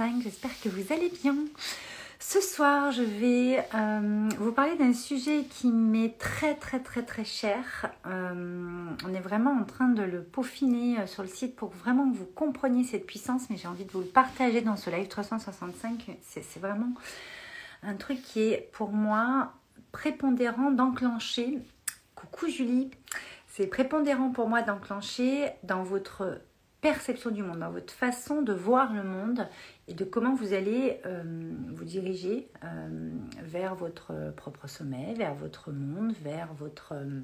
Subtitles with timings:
[0.00, 1.36] 65, j'espère que vous allez bien.
[2.18, 7.26] Ce soir, je vais euh, vous parler d'un sujet qui m'est très très très très
[7.26, 7.90] cher.
[8.06, 12.10] Euh, on est vraiment en train de le peaufiner euh, sur le site pour vraiment
[12.10, 15.08] que vous compreniez cette puissance, mais j'ai envie de vous le partager dans ce live
[15.08, 16.06] 365.
[16.22, 16.94] C'est vraiment
[17.82, 19.52] un truc qui est pour moi
[19.92, 21.58] prépondérant d'enclencher.
[22.14, 22.90] Coucou Julie,
[23.48, 26.40] c'est prépondérant pour moi d'enclencher dans votre
[26.80, 29.46] perception du monde, dans votre façon de voir le monde
[29.90, 31.22] et de comment vous allez euh,
[31.68, 33.10] vous diriger euh,
[33.42, 37.20] vers votre propre sommet, vers votre monde, vers votre, euh,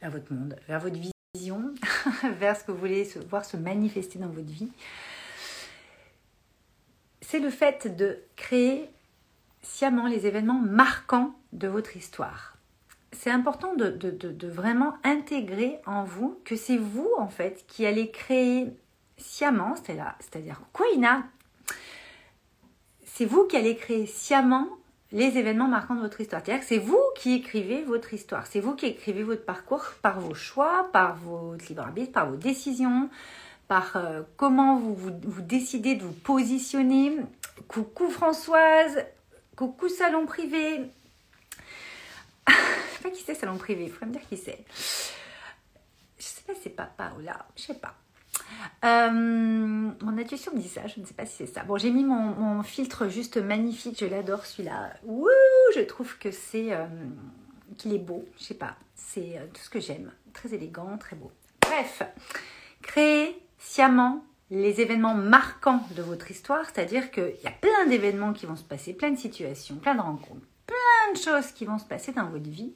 [0.00, 0.96] vers votre monde, vers votre
[1.34, 1.72] vision,
[2.38, 4.72] vers ce que vous voulez voir se manifester dans votre vie.
[7.20, 8.90] C'est le fait de créer
[9.62, 12.50] sciemment les événements marquants de votre histoire
[13.12, 18.66] c'est important de, vraiment intégrer en vous que c'est vous, en fait, qui allez créer
[19.16, 20.86] sciemment, c'est-à-dire quoi,
[23.16, 24.66] C'est vous qui allez créer sciemment
[25.12, 26.42] les événements marquants de votre histoire.
[26.44, 28.44] C'est-à-dire que c'est vous qui écrivez votre histoire.
[28.48, 32.34] C'est vous qui écrivez votre parcours par vos choix, par votre libre arbitre, par vos
[32.34, 33.08] décisions,
[33.68, 37.16] par euh, comment vous, vous décidez de vous positionner.
[37.68, 39.04] Coucou Françoise,
[39.54, 40.80] coucou salon privé,
[42.48, 44.64] je sais pas qui c'est salon privé, il faudrait me dire qui c'est.
[46.18, 47.94] Je sais pas si c'est papa ou là, je sais pas.
[48.84, 51.64] Euh, mon intuition me dit ça, je ne sais pas si c'est ça.
[51.64, 54.92] Bon, j'ai mis mon, filtre juste magnifique, je l'adore celui-là.
[55.04, 55.28] Wouh,
[55.74, 56.86] je trouve que c'est euh,
[57.76, 61.16] qu'il est beau, je sais pas, c'est euh, tout ce que j'aime, très élégant, très
[61.16, 61.32] beau.
[61.62, 62.02] Bref,
[62.82, 68.46] créer sciemment les événements marquants de votre histoire, c'est-à-dire qu'il y a plein d'événements qui
[68.46, 71.84] vont se passer, plein de situations, plein de rencontres, plein de choses qui vont se
[71.84, 72.74] passer dans votre vie.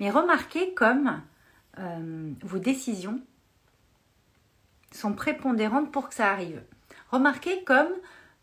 [0.00, 1.22] Mais remarquez comme
[1.78, 3.20] euh, vos décisions
[4.92, 6.60] sont prépondérantes pour que ça arrive.
[7.10, 7.88] Remarquez comme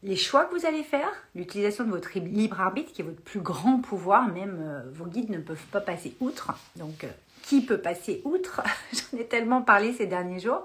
[0.04, 3.42] les choix que vous allez faire, l'utilisation de votre libre arbitre, qui est votre plus
[3.42, 6.54] grand pouvoir, même euh, vos guides ne peuvent pas passer outre.
[6.78, 7.10] Donc, euh,
[7.44, 8.62] qui peut passer outre?
[8.94, 10.64] J'en ai tellement parlé ces derniers jours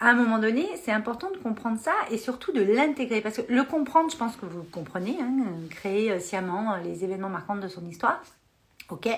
[0.00, 3.20] à un moment donné, c'est important de comprendre ça et surtout de l'intégrer.
[3.20, 7.56] Parce que le comprendre, je pense que vous comprenez, hein, créer sciemment les événements marquants
[7.56, 8.22] de son histoire.
[8.88, 9.08] Ok.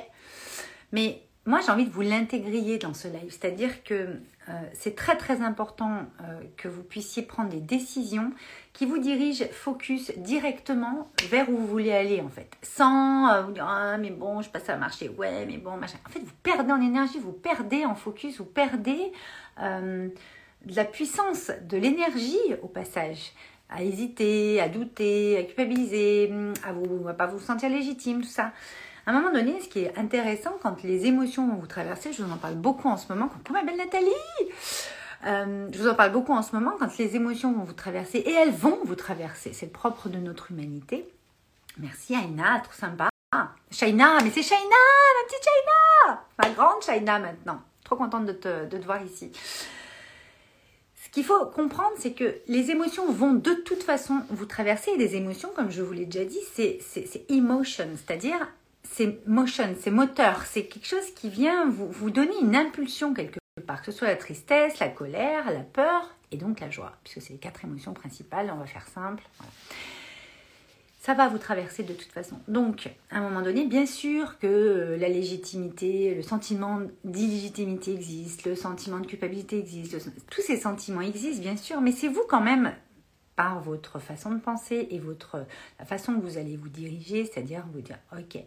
[0.91, 3.31] Mais moi, j'ai envie de vous l'intégrer dans ce live.
[3.31, 3.95] C'est-à-dire que
[4.49, 6.07] euh, c'est très très important
[6.57, 8.33] que vous puissiez prendre des décisions
[8.73, 12.51] qui vous dirigent focus directement vers où vous voulez aller en fait.
[12.63, 15.99] Sans vous dire ah mais bon je passe à marcher, ouais mais bon machin.
[16.07, 19.13] En fait vous perdez en énergie, vous perdez en focus, vous perdez
[19.59, 23.33] de la puissance, de l'énergie au passage,
[23.69, 26.33] à hésiter, à douter, à culpabiliser,
[26.65, 28.53] à vous, à pas vous sentir légitime, tout ça.
[29.07, 32.23] À un moment donné, ce qui est intéressant quand les émotions vont vous traverser, je
[32.23, 34.11] vous en parle beaucoup en ce moment, coucou ma belle Nathalie,
[35.27, 38.19] euh, je vous en parle beaucoup en ce moment quand les émotions vont vous traverser
[38.19, 39.53] et elles vont vous traverser.
[39.53, 41.09] C'est le propre de notre humanité.
[41.79, 43.09] Merci Aïna, trop sympa.
[43.71, 47.61] Shaina, mais c'est Shaina, ma petite Shaina, ma grande Shaina maintenant.
[47.85, 49.33] Trop contente de te, de te voir ici
[51.13, 54.93] qu'il faut comprendre, c'est que les émotions vont de toute façon vous traverser.
[54.93, 58.49] Et les émotions, comme je vous l'ai déjà dit, c'est emotion, c'est-à-dire
[58.93, 63.81] c'est motion, c'est moteur, c'est quelque chose qui vient vous, donner une impulsion quelque part,
[63.81, 67.33] que ce soit la tristesse, la colère, la peur et donc la joie, puisque c'est
[67.33, 69.23] les quatre émotions principales, on va faire simple
[71.03, 72.37] ça va vous traverser de toute façon.
[72.47, 78.45] Donc, à un moment donné, bien sûr que euh, la légitimité, le sentiment d'illégitimité existe,
[78.47, 79.97] le sentiment de culpabilité existe,
[80.31, 82.73] tous ces sentiments existent, bien sûr, mais c'est vous quand même,
[83.35, 85.45] par votre façon de penser et votre,
[85.81, 88.41] la façon que vous allez vous diriger, c'est-à-dire vous dire, ok,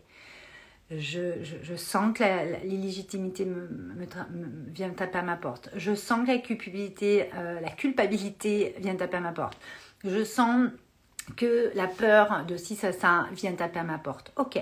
[0.91, 2.23] je, je, sens que
[2.63, 3.67] l'illégitimité me,
[4.67, 5.69] vient taper à ma porte.
[5.75, 9.57] Je sens que la culpabilité, euh, la culpabilité vient taper à ma porte.
[10.03, 10.69] Je sens
[11.37, 14.31] que la peur de si ça, ça vient taper à ma porte.
[14.35, 14.59] Ok,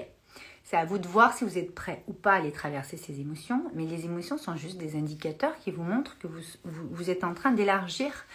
[0.63, 3.19] c'est à vous de voir si vous êtes prêt ou pas à aller traverser ces
[3.19, 7.25] émotions, mais les émotions sont juste des indicateurs qui vous montrent que vous, vous, êtes
[7.25, 8.25] en train d'élargir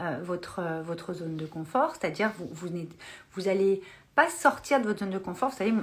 [0.00, 2.68] euh, votre, votre zone de confort, c'est-à-dire vous, vous,
[3.32, 3.82] vous allez
[4.14, 5.74] pas sortir de votre zone de confort, vous savez,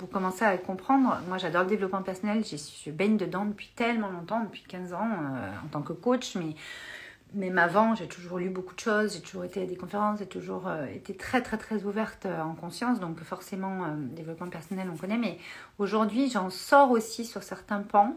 [0.00, 4.40] vous commencez à comprendre, moi j'adore le développement personnel, je baigne dedans depuis tellement longtemps,
[4.40, 6.54] depuis 15 ans euh, en tant que coach, mais
[7.34, 10.26] même avant, j'ai toujours lu beaucoup de choses, j'ai toujours été à des conférences, j'ai
[10.26, 14.96] toujours euh, été très très très ouverte euh, en conscience, donc forcément, développement personnel, on
[14.96, 15.38] connaît, mais
[15.78, 18.16] aujourd'hui, j'en sors aussi sur certains pans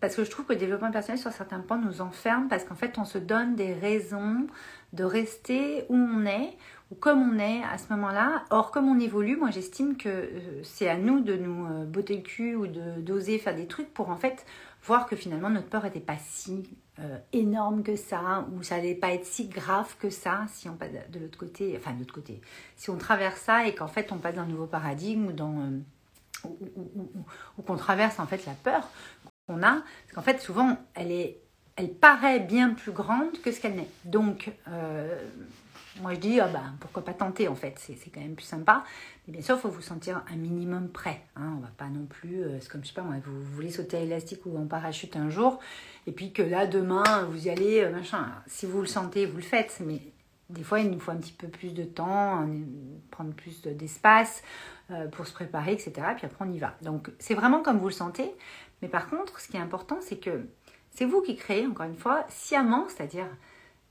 [0.00, 2.74] parce que je trouve que le développement personnel sur certains points nous enferme parce qu'en
[2.74, 4.46] fait on se donne des raisons
[4.92, 6.58] de rester où on est
[6.90, 8.44] ou comme on est à ce moment-là.
[8.50, 12.16] Or comme on évolue, moi j'estime que euh, c'est à nous de nous euh, botter
[12.16, 14.46] le cul ou d'oser faire des trucs pour en fait
[14.84, 16.68] voir que finalement notre peur n'était pas si
[17.34, 20.92] énorme que ça ou ça n'allait pas être si grave que ça si on passe
[21.12, 22.40] de l'autre côté, enfin de l'autre côté,
[22.76, 25.30] si on traverse ça et qu'en fait on passe dans un nouveau paradigme
[26.46, 28.88] ou qu'on traverse en fait la peur,
[29.46, 31.38] qu'on a, parce qu'en fait, souvent, elle, est,
[31.76, 33.88] elle paraît bien plus grande que ce qu'elle n'est.
[34.04, 35.22] Donc, euh,
[36.00, 38.84] moi, je dis, ah ben, pourquoi pas tenter, en fait, c'est quand même plus sympa.
[39.26, 41.22] Mais bien sûr, il faut vous sentir un minimum prêt.
[41.36, 41.54] Hein.
[41.56, 43.96] On va pas non plus, euh, c'est comme, je sais pas, moi, vous, voulez sauter
[43.96, 45.58] à élastique ou en parachute un jour,
[46.06, 48.26] et puis que là, demain, vous y allez, euh, machin.
[48.46, 50.00] Si vous le sentez, vous le faites, mais
[50.50, 52.46] des fois, il nous faut un petit peu plus de temps,
[53.10, 54.44] prendre plus d'espace
[55.10, 55.92] pour se préparer, etc.
[56.16, 56.76] Puis après, on y va.
[56.82, 58.32] Donc, c'est vraiment comme vous le sentez.
[58.80, 60.46] Mais par contre, ce qui est important, c'est que
[60.92, 63.26] c'est vous qui créez, encore une fois, sciemment, c'est-à-dire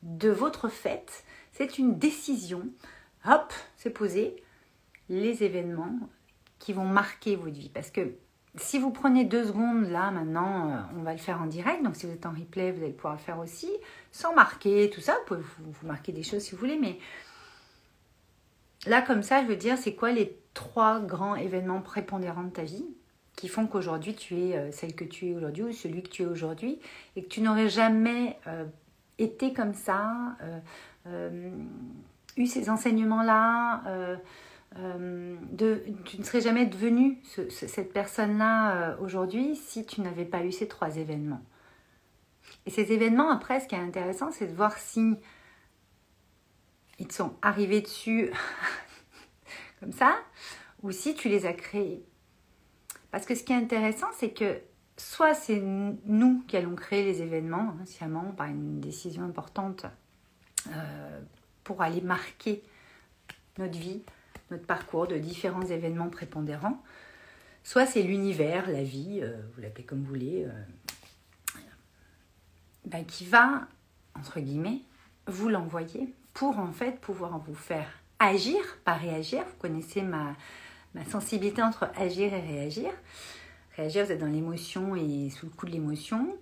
[0.01, 1.24] de votre fait.
[1.55, 2.67] C'est une décision.
[3.25, 4.43] Hop, c'est posé.
[5.07, 5.97] Les événements
[6.59, 7.69] qui vont marquer votre vie.
[7.69, 8.15] Parce que
[8.57, 11.81] si vous prenez deux secondes, là, maintenant, euh, on va le faire en direct.
[11.81, 13.69] Donc, si vous êtes en replay, vous allez pouvoir le faire aussi.
[14.11, 15.15] Sans marquer tout ça.
[15.19, 16.77] Vous pouvez vous, marquer des choses si vous voulez.
[16.77, 16.99] Mais
[18.85, 22.63] là, comme ça, je veux dire, c'est quoi les trois grands événements prépondérants de ta
[22.63, 22.85] vie
[23.37, 26.23] qui font qu'aujourd'hui tu es euh, celle que tu es aujourd'hui ou celui que tu
[26.23, 26.79] es aujourd'hui
[27.15, 28.65] et que tu n'aurais jamais euh,
[29.17, 30.37] été comme ça,
[31.05, 34.17] eu ces enseignements-là,
[34.75, 40.97] tu ne serais jamais devenue cette personne-là aujourd'hui si tu n'avais pas eu ces trois
[40.97, 41.41] événements.
[42.65, 45.15] Et ces événements, après, ce qui est intéressant, c'est de voir si
[46.99, 48.31] ils te sont arrivés dessus
[49.79, 50.17] comme ça,
[50.81, 52.05] ou si tu les as créés.
[53.11, 54.59] Parce que ce qui est intéressant, c'est que
[54.97, 59.89] soit c'est nous qui allons créer les événements, hein, sciemment, par une décision importante, euh,
[61.63, 62.63] pour aller marquer
[63.57, 64.01] notre vie,
[64.51, 66.81] notre parcours de différents événements prépondérants,
[67.63, 71.59] soit c'est l'univers, la vie, euh, vous l'appelez comme vous voulez, euh,
[72.85, 73.67] ben, qui va,
[74.13, 74.81] entre guillemets,
[75.27, 77.87] vous l'envoyer pour en fait pouvoir vous faire
[78.19, 79.43] agir, pas réagir.
[79.43, 80.35] Vous connaissez ma,
[80.93, 82.91] ma sensibilité entre agir et réagir.
[83.75, 86.37] Réagir, vous êtes dans l'émotion et sous le coup de l'émotion.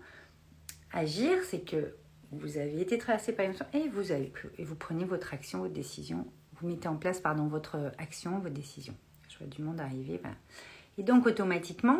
[0.91, 1.95] Agir, c'est que
[2.39, 5.73] vous avez été traversé par l'émotion et vous, avez, et vous prenez votre action, votre
[5.73, 6.27] décision.
[6.59, 8.95] Vous mettez en place pardon, votre action, votre décision.
[9.29, 10.21] Je vois du monde arriver.
[10.97, 11.99] Et donc, automatiquement,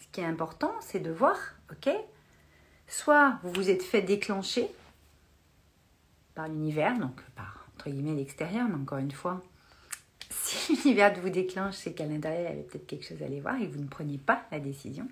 [0.00, 1.36] ce qui est important, c'est de voir,
[1.70, 1.90] ok,
[2.88, 4.68] soit vous vous êtes fait déclencher
[6.34, 9.42] par l'univers, donc par, entre guillemets, l'extérieur, mais encore une fois,
[10.30, 13.40] si l'univers vous déclenche, c'est qu'à l'intérieur, il y avait peut-être quelque chose à aller
[13.40, 15.06] voir et vous ne preniez pas la décision.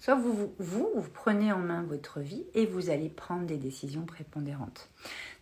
[0.00, 4.88] Soit vous, vous, prenez en main votre vie et vous allez prendre des décisions prépondérantes.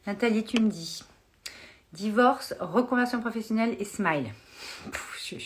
[0.06, 1.04] Nathalie, tu me dis,
[1.92, 4.32] divorce, reconversion professionnelle et smile.
[5.22, 5.36] je,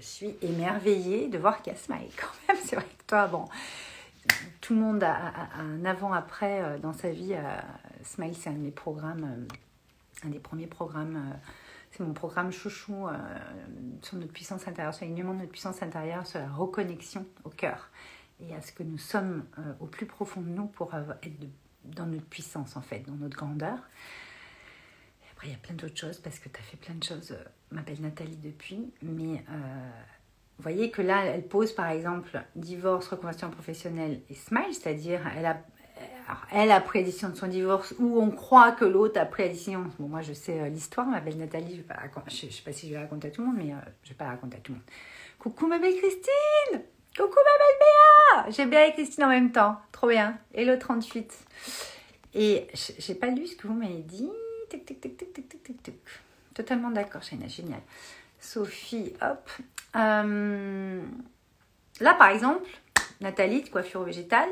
[0.00, 2.62] suis émerveillée de voir qu'il y a smile quand même.
[2.64, 3.44] C'est vrai que toi, bon,
[4.60, 7.34] tout le monde a, un avant-après euh, dans sa vie.
[7.34, 7.60] Euh,
[8.02, 11.38] smile, c'est un de mes programmes, euh, un des premiers programmes
[11.90, 13.12] c'est mon programme chouchou euh,
[14.02, 17.90] sur notre puissance intérieure, sur l'alignement de notre puissance intérieure, sur la reconnexion au cœur
[18.40, 21.34] et à ce que nous sommes euh, au plus profond de nous pour être
[21.84, 23.78] dans notre puissance en fait, dans notre grandeur.
[25.32, 27.32] Après, il y a plein d'autres choses parce que tu as fait plein de choses.
[27.32, 29.44] Euh, m'appelle Nathalie depuis, mais
[30.58, 35.46] vous voyez que là, elle pose par exemple divorce, reconversion professionnelle et smile, c'est-à-dire elle
[35.46, 35.62] a,
[36.52, 39.86] elle a pris décision de son divorce ou on croit que l'autre a pris décision.
[39.98, 42.94] Bon, moi, je sais euh, l'histoire, ma belle Nathalie, je ne sais pas si je
[42.94, 44.72] vais raconter à tout le monde, mais euh, je ne vais pas raconter à tout
[44.72, 44.86] le monde.
[45.38, 46.82] Coucou ma belle Christine
[47.16, 49.80] Coucou ma belle Béa J'ai bien et Christine en même temps.
[49.92, 50.38] Trop bien.
[50.54, 51.38] Hello 38.
[52.34, 52.66] Et
[52.98, 54.30] j'ai pas lu ce que vous m'avez dit.
[54.68, 55.94] Tic, tic, tic, tic, tic, tic, tic,
[56.54, 57.80] Totalement d'accord, Shaina, génial.
[58.38, 59.50] Sophie, hop.
[59.96, 61.02] Euh,
[62.00, 62.68] là, par exemple,
[63.20, 64.48] Nathalie, de coiffure végétale,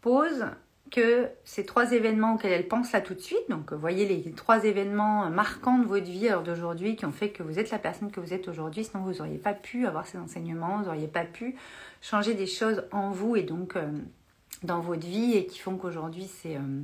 [0.00, 0.44] pose
[0.90, 4.32] que ces trois événements auxquels elle pense là tout de suite, donc vous voyez les
[4.32, 8.10] trois événements marquants de votre vie d'aujourd'hui qui ont fait que vous êtes la personne
[8.10, 11.24] que vous êtes aujourd'hui, sinon vous n'auriez pas pu avoir ces enseignements, vous n'auriez pas
[11.24, 11.56] pu
[12.00, 13.90] changer des choses en vous et donc euh,
[14.62, 16.82] dans votre vie et qui font qu'aujourd'hui c'est euh,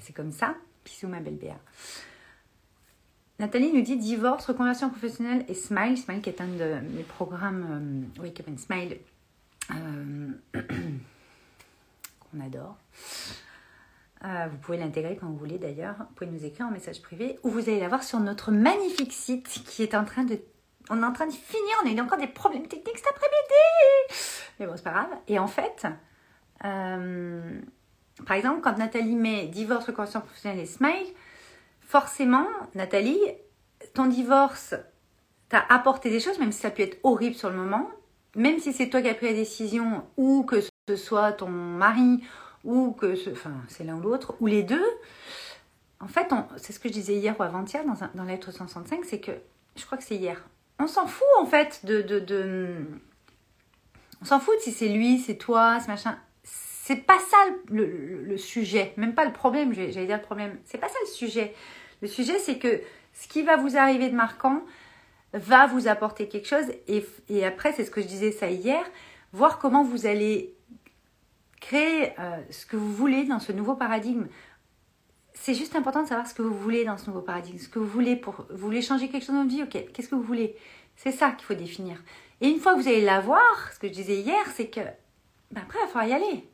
[0.00, 0.54] c'est comme ça.
[0.84, 1.56] Bisous ma belle Béa.
[3.38, 5.98] Nathalie nous dit divorce, reconversion professionnelle et Smile.
[5.98, 8.98] Smile qui est un de mes programmes euh, Wake Up and Smile.
[12.30, 12.76] qu'on adore.
[14.24, 15.96] Euh, vous pouvez l'intégrer quand vous voulez d'ailleurs.
[15.98, 19.12] Vous pouvez nous écrire en message privé ou vous allez la voir sur notre magnifique
[19.12, 20.40] site qui est en train de
[20.88, 24.20] on est en train de finir, on a eu encore des problèmes techniques cet après-midi.
[24.60, 25.10] Mais bon, c'est pas grave.
[25.26, 25.84] Et en fait,
[26.64, 27.60] euh,
[28.24, 31.06] par exemple, quand Nathalie met divorce, reconversion professionnelle et smile,
[31.80, 33.20] forcément, Nathalie,
[33.94, 34.74] ton divorce
[35.48, 37.90] t'a apporté des choses, même si ça peut être horrible sur le moment,
[38.34, 40.56] même si c'est toi qui as pris la décision, ou que
[40.88, 42.22] ce soit ton mari,
[42.64, 44.86] ou que ce, enfin, c'est l'un ou l'autre, ou les deux.
[46.00, 49.20] En fait, c'est ce que je disais hier ou avant-hier dans, dans lettre 165, c'est
[49.20, 49.32] que,
[49.76, 50.42] je crois que c'est hier,
[50.78, 52.76] on s'en fout en fait de, de, de...
[54.20, 56.18] on s'en fout si c'est lui, c'est toi, ce machin
[56.86, 57.36] c'est pas ça
[57.68, 60.56] le, sujet, même pas le problème, j'allais dire le problème.
[60.64, 61.52] C'est pas ça le sujet.
[62.00, 62.80] Le sujet, c'est que
[63.12, 64.62] ce qui va vous arriver de marquant
[65.32, 66.66] va vous apporter quelque chose.
[66.86, 68.84] Et, après, c'est ce que je disais ça hier,
[69.32, 70.54] voir comment vous allez
[71.60, 74.26] créer euh, ce que vous voulez dans ce nouveau paradigme.
[75.34, 77.78] C'est juste important de savoir ce que vous voulez dans ce nouveau paradigme, ce que
[77.78, 79.62] vous voulez pour vous voulez changer quelque chose dans votre vie.
[79.62, 80.56] Ok, qu'est-ce que vous voulez?
[80.96, 82.02] C'est ça qu'il faut définir.
[82.40, 84.80] Et une fois que vous allez l'avoir, ce que je disais hier, c'est que
[85.50, 86.48] ben après, il va falloir y aller.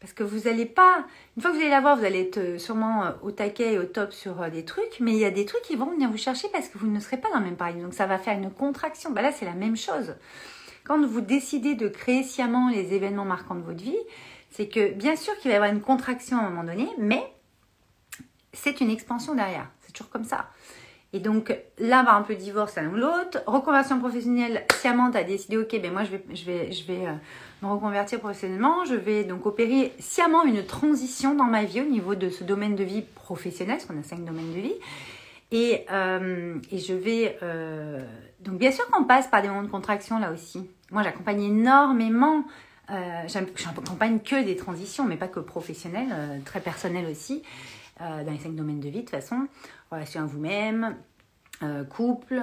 [0.00, 2.58] Parce que vous n'allez pas, une fois que vous allez l'avoir, vous allez être euh,
[2.58, 5.44] sûrement euh, au taquet et au top sur des trucs, mais il y a des
[5.46, 7.56] trucs qui vont venir vous chercher parce que vous ne serez pas dans le même
[7.56, 7.84] paradigme.
[7.84, 9.10] Donc ça va faire une contraction.
[9.10, 10.16] Bah là, c'est la même chose.
[10.84, 13.96] Quand vous décidez de créer sciemment les événements marquants de votre vie,
[14.50, 17.22] c'est que bien sûr qu'il va y avoir une contraction à un moment donné, mais
[18.52, 19.68] c'est une expansion derrière.
[19.80, 20.48] C'est toujours comme ça.
[21.14, 23.42] Et donc là, va un peu divorce l'un ou l'autre.
[23.46, 27.06] Reconversion professionnelle, sciemment, tu as décidé, ok, ben moi je vais, je vais, je vais
[27.62, 28.84] me reconvertir professionnellement.
[28.86, 32.76] Je vais donc opérer sciemment une transition dans ma vie au niveau de ce domaine
[32.76, 34.74] de vie professionnel, parce qu'on a cinq domaines de vie.
[35.50, 37.38] Et, euh, et je vais...
[37.42, 38.04] Euh,
[38.42, 40.68] donc bien sûr qu'on passe par des moments de contraction là aussi.
[40.90, 42.44] Moi j'accompagne énormément...
[42.90, 47.42] Euh, J'accompagne que des transitions, mais pas que professionnelles, euh, très personnelles aussi,
[47.98, 49.46] dans les cinq domaines de vie de toute façon.
[49.90, 50.96] Relation à vous-même,
[51.88, 52.42] couple,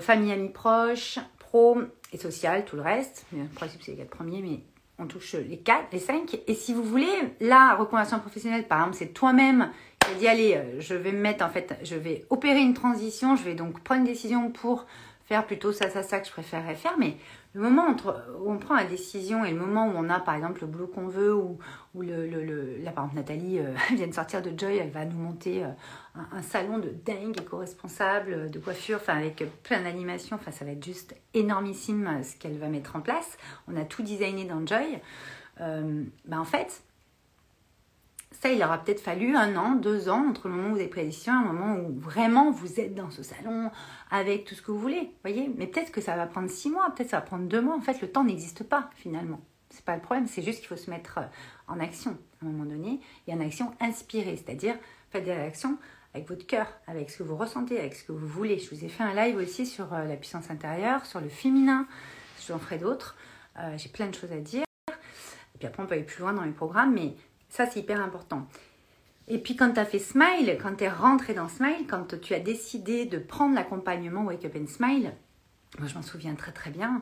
[0.00, 1.78] famille, amis proches, pro,
[2.12, 3.24] et social, tout le reste.
[3.32, 4.60] Le principe, c'est les quatre premiers, mais
[4.98, 6.38] on touche les quatre, les cinq.
[6.46, 9.70] Et si vous voulez, la reconversion professionnelle, par exemple, c'est toi-même
[10.12, 13.36] a dit allez, euh, je vais me mettre en fait, je vais opérer une transition,
[13.36, 14.86] je vais donc prendre une décision pour
[15.26, 16.96] faire plutôt ça, ça, ça que je préférerais faire.
[16.98, 17.16] Mais
[17.54, 20.34] le moment entre, où on prend la décision et le moment où on a par
[20.34, 21.58] exemple le boulot qu'on veut ou,
[21.94, 25.64] ou le, par exemple Nathalie euh, vient de sortir de Joy, elle va nous monter
[25.64, 25.68] euh,
[26.32, 30.84] un, salon de dingue éco-responsable de coiffure, enfin avec plein d'animations, enfin ça va être
[30.84, 33.38] juste énormissime ce qu'elle va mettre en place.
[33.68, 35.00] On a tout designé dans Joy.
[35.58, 36.82] ben en fait,
[38.40, 41.04] ça, il aura peut-être fallu un an, deux ans entre le moment où vous la
[41.04, 43.70] décision et le moment où vraiment vous êtes dans ce salon
[44.10, 45.12] avec tout ce que vous voulez.
[45.22, 47.76] voyez Mais peut-être que ça va prendre six mois, peut-être ça va prendre deux mois.
[47.76, 49.40] En fait, le temps n'existe pas finalement.
[49.70, 51.26] C'est pas le problème, c'est juste qu'il faut se mettre euh,
[51.66, 54.76] en action à un moment donné et en action inspirée, c'est-à-dire
[55.10, 55.78] faites des réactions
[56.14, 58.58] avec votre cœur, avec ce que vous ressentez, avec ce que vous voulez.
[58.58, 61.86] Je vous ai fait un live aussi sur euh, la puissance intérieure, sur le féminin.
[62.40, 63.16] Je vous en ferai d'autres.
[63.58, 64.64] Euh, j'ai plein de choses à dire.
[64.88, 67.14] Et puis après, on peut aller plus loin dans les programmes, mais
[67.54, 68.48] ça, c'est hyper important.
[69.28, 72.34] Et puis quand tu as fait Smile, quand tu es rentré dans Smile, quand tu
[72.34, 75.12] as décidé de prendre l'accompagnement Wake Up and Smile,
[75.78, 77.00] moi je m'en souviens très très bien,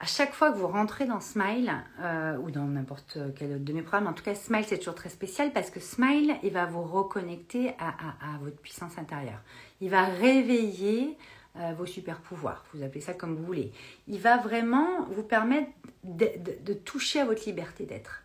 [0.00, 3.72] à chaque fois que vous rentrez dans Smile, euh, ou dans n'importe quel autre de
[3.72, 6.66] mes programmes, en tout cas Smile c'est toujours très spécial parce que Smile, il va
[6.66, 9.40] vous reconnecter à, votre puissance intérieure.
[9.80, 11.16] Il va réveiller
[11.58, 13.70] euh, vos super pouvoirs, vous appelez ça comme vous voulez.
[14.08, 15.70] Il va vraiment vous permettre
[16.02, 18.24] de toucher à votre liberté d'être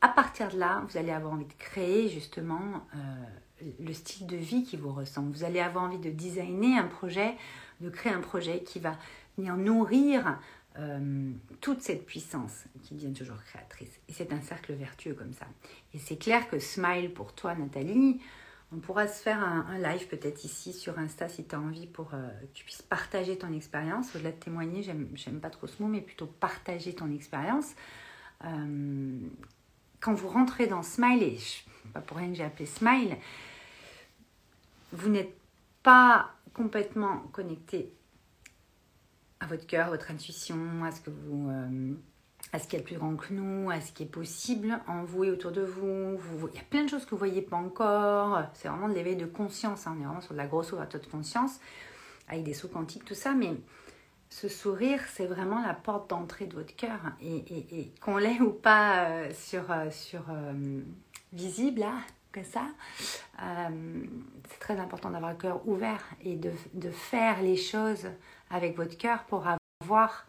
[0.00, 4.36] à partir de là, vous allez avoir envie de créer justement euh, le style de
[4.36, 5.32] vie qui vous ressemble.
[5.32, 7.34] Vous allez avoir envie de designer un projet,
[7.80, 8.96] de créer un projet qui va
[9.36, 10.38] venir nourrir
[10.78, 14.00] euh, toute cette puissance qui devient toujours créatrice.
[14.08, 15.46] Et c'est un cercle vertueux comme ça.
[15.94, 18.20] Et c'est clair que Smile pour toi, Nathalie,
[18.72, 22.14] on pourra se faire un, live peut-être ici sur Insta si tu as envie pour
[22.14, 24.14] euh, que tu puisses partager ton expérience.
[24.14, 27.74] Au-delà de témoigner, j'aime pas trop ce mot, mais plutôt partager ton expérience
[30.00, 31.38] quand vous rentrez dans Smile, et
[31.92, 33.16] pas pour rien que j'ai appelé Smile,
[34.92, 35.34] vous n'êtes
[35.82, 37.92] pas complètement connecté
[39.40, 41.94] à votre cœur, à votre intuition, à ce que vous, euh,
[42.52, 45.24] à ce qui est plus grand que nous, à ce qui est possible en vous
[45.24, 46.18] et autour de vous.
[46.52, 48.42] il y a plein de choses que vous voyez pas encore.
[48.54, 49.86] C'est vraiment de l'éveil de conscience.
[49.86, 49.94] Hein.
[49.96, 51.60] On est vraiment sur de la grosse ouverture de conscience
[52.28, 53.54] avec des sauts quantiques, tout ça, mais
[54.30, 57.00] ce sourire, c'est vraiment la porte d'entrée de votre cœur.
[57.20, 59.90] Et, qu'on l'ait ou pas euh, sur, euh,
[60.30, 60.80] euh,
[61.32, 61.94] visible, là,
[62.32, 62.68] comme ça,
[64.48, 68.06] c'est très important d'avoir le cœur ouvert et de, de, faire les choses
[68.50, 69.44] avec votre cœur pour
[69.82, 70.26] avoir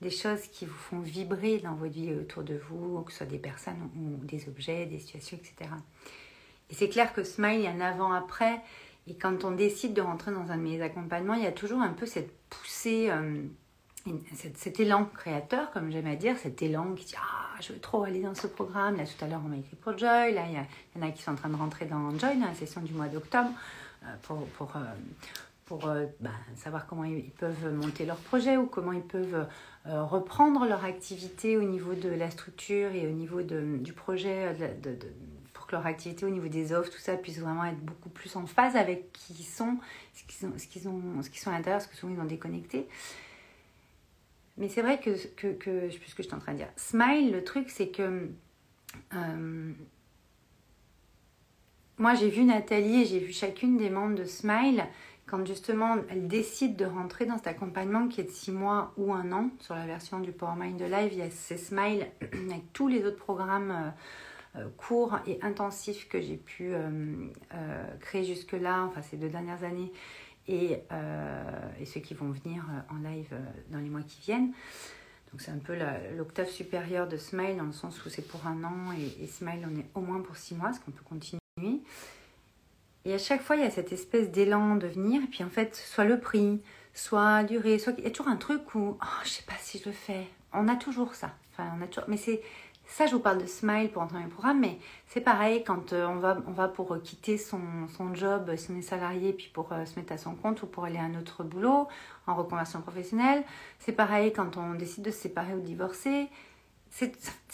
[0.00, 3.26] des choses qui vous font vibrer dans votre vie autour de vous, que ce soit
[3.26, 5.70] des personnes ou des objets, des situations, etc.
[6.70, 8.60] Et c'est clair que Smile, il y a un avant-après
[9.06, 11.80] Et quand on décide de rentrer dans un de mes accompagnements, il y a toujours
[11.80, 13.42] un peu cette poussée, euh,
[14.34, 18.04] cet, élan créateur, comme j'aime à dire, cet élan qui dit Ah, je veux trop
[18.04, 18.96] aller dans ce programme.
[18.96, 20.32] Là, tout à l'heure, on m'a écrit pour Joy.
[20.32, 22.54] Là, il y, en a qui sont en train de rentrer dans Joy, dans la
[22.54, 23.50] session du mois d'octobre,
[24.04, 24.80] euh, pour, pour, euh,
[25.66, 25.80] pour
[26.20, 29.46] bah, savoir comment ils peuvent monter leur projet ou comment ils peuvent
[29.84, 34.54] reprendre leur activité au niveau de la structure et au niveau de, du projet
[35.72, 38.76] leur activité au niveau des offres, tout ça puisse vraiment être beaucoup plus en phase
[38.76, 39.78] avec qui ils sont,
[40.14, 42.20] ce qu'ils ont, ce qu'ils ont, ce qu'ils sont à l'intérieur, parce que souvent ils
[42.20, 42.88] ont déconnecté.
[44.56, 46.52] Mais c'est vrai que, que, que, je sais plus ce que je suis en train
[46.52, 46.70] de dire.
[46.76, 48.28] Smile, le truc, c'est que
[49.14, 49.72] euh,
[51.98, 54.84] moi j'ai vu Nathalie et j'ai vu chacune des membres de Smile
[55.26, 59.12] quand justement elle décide de rentrer dans cet accompagnement qui est de 6 mois ou
[59.12, 62.72] un an, sur la version du Power Mind Live, il y a ces Smile avec
[62.72, 63.92] tous les autres programmes.
[64.56, 69.64] Euh, courts et intensifs que j'ai pu euh, euh, créer jusque-là, enfin ces deux dernières
[69.64, 69.92] années,
[70.46, 70.78] et,
[71.80, 73.34] et, ceux qui vont venir en live
[73.70, 74.52] dans les mois qui viennent.
[75.32, 75.74] Donc c'est un peu
[76.16, 79.74] l'octave supérieure de Smile dans le sens où c'est pour un an et, Smile on
[79.80, 81.40] est au moins pour six mois, ce qu'on peut continuer.
[83.06, 85.48] Et à chaque fois il y a cette espèce d'élan de venir, et puis en
[85.48, 86.60] fait soit le prix,
[86.92, 89.78] soit durée, soit il y a toujours un truc où oh, je sais pas si
[89.78, 90.26] je le fais.
[90.52, 91.34] On a toujours ça.
[91.52, 92.08] Enfin, on a toujours...
[92.08, 92.42] Mais c'est
[92.86, 95.92] ça, je vous parle de Smile pour entrer dans le programme, mais c'est pareil quand
[95.92, 97.60] euh, on, va, on va pour quitter son,
[97.96, 100.84] son job, si on salarié, puis pour euh, se mettre à son compte ou pour
[100.84, 101.88] aller à un autre boulot
[102.26, 103.42] en reconversion professionnelle.
[103.78, 106.28] C'est pareil quand on décide de se séparer ou de divorcer.
[106.90, 107.12] C'est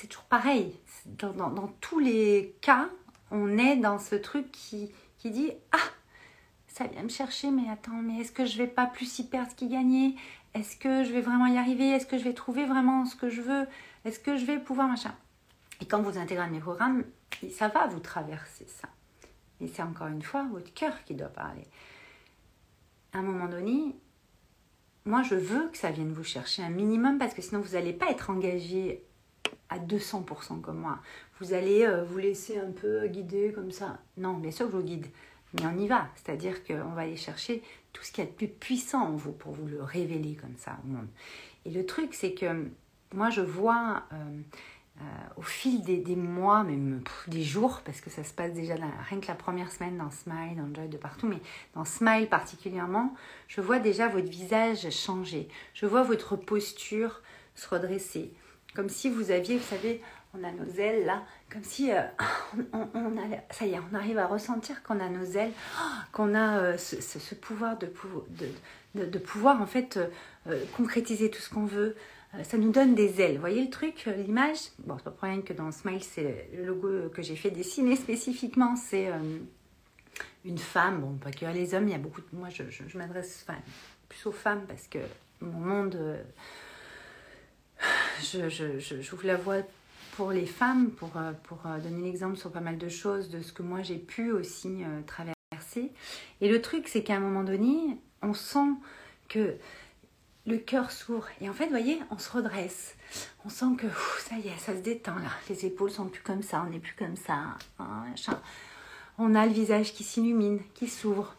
[0.08, 0.76] toujours pareil.
[1.06, 2.90] Dans, dans, dans, tous les cas,
[3.30, 5.78] on est dans ce truc qui, qui dit Ah,
[6.73, 9.55] ça vient me chercher, mais attends, mais est-ce que je vais pas plus y perdre
[9.55, 10.15] qu'y gagner
[10.55, 11.91] Est-ce que je vais vraiment y arriver?
[11.91, 13.67] Est-ce que je vais trouver vraiment ce que je veux?
[14.05, 15.15] Est-ce que je vais pouvoir machin?
[15.81, 17.05] Et quand vous intégrez mes programmes,
[17.50, 18.89] ça va vous traverser ça.
[19.61, 21.67] Et c'est encore une fois votre cœur qui doit parler.
[23.12, 23.97] À un moment donné,
[25.05, 27.93] moi je veux que ça vienne vous chercher un minimum parce que sinon vous n'allez
[27.93, 29.05] pas être engagé
[29.69, 30.99] à 200% comme moi.
[31.41, 33.99] Vous allez euh, vous laisser un peu guider comme ça.
[34.17, 35.07] Non, bien sûr que je vous guide,
[35.54, 36.09] mais on y va.
[36.16, 39.52] C'est-à-dire qu'on va aller chercher tout ce qui est le plus puissant en vous pour
[39.52, 41.09] vous le révéler comme ça au monde.
[41.64, 42.69] Et le truc, c'est que
[43.12, 44.40] moi, je vois euh,
[45.00, 45.04] euh,
[45.37, 48.75] au fil des, mois, même des jours, parce que ça se passe déjà
[49.09, 51.40] rien que la première semaine dans Smile, dans Joy de partout, mais
[51.75, 53.14] dans Smile particulièrement,
[53.49, 55.49] je vois déjà votre visage changer.
[55.75, 57.23] Je vois votre posture
[57.54, 58.32] se redresser.
[58.75, 60.00] Comme si vous aviez, vous savez,
[60.34, 62.02] on a nos ailes là, comme si euh,
[62.73, 65.52] on, a, ça y est, on arrive à ressentir qu'on a nos ailes,
[66.12, 67.93] qu'on a ce, pouvoir de,
[68.95, 69.99] de, de, pouvoir en fait
[70.76, 71.97] concrétiser tout ce qu'on veut,
[72.34, 73.34] euh, ça nous donne des ailes.
[73.34, 74.58] Vous voyez le truc, euh, l'image?
[74.78, 77.97] Bon, c'est pas pour rien que dans Smile, c'est le logo que j'ai fait dessiner
[77.97, 78.76] spécifiquement.
[78.76, 79.19] C'est euh,
[80.45, 82.26] une femme, bon, pas que les hommes, il y a beaucoup de.
[82.32, 83.45] Moi, je, je, m'adresse
[84.08, 84.99] plus aux femmes parce que
[85.40, 86.19] mon monde.
[88.23, 89.62] je, j'ouvre la voie
[90.28, 91.11] les femmes, pour,
[91.45, 94.83] pour donner l'exemple sur pas mal de choses, de ce que moi j'ai pu aussi
[95.06, 95.93] traverser.
[96.41, 98.69] Et le truc, c'est qu'à un moment donné, on sent
[99.28, 99.56] que
[100.47, 101.26] le cœur s'ouvre.
[101.41, 102.97] Et en fait, voyez, on se redresse.
[103.45, 103.87] On sent que
[104.19, 105.30] ça y est, ça se détend là.
[105.49, 107.56] Les épaules sont plus comme ça, on n'est plus comme ça.
[107.78, 108.04] Hein,
[109.19, 111.35] on a le visage qui s'illumine, qui s'ouvre.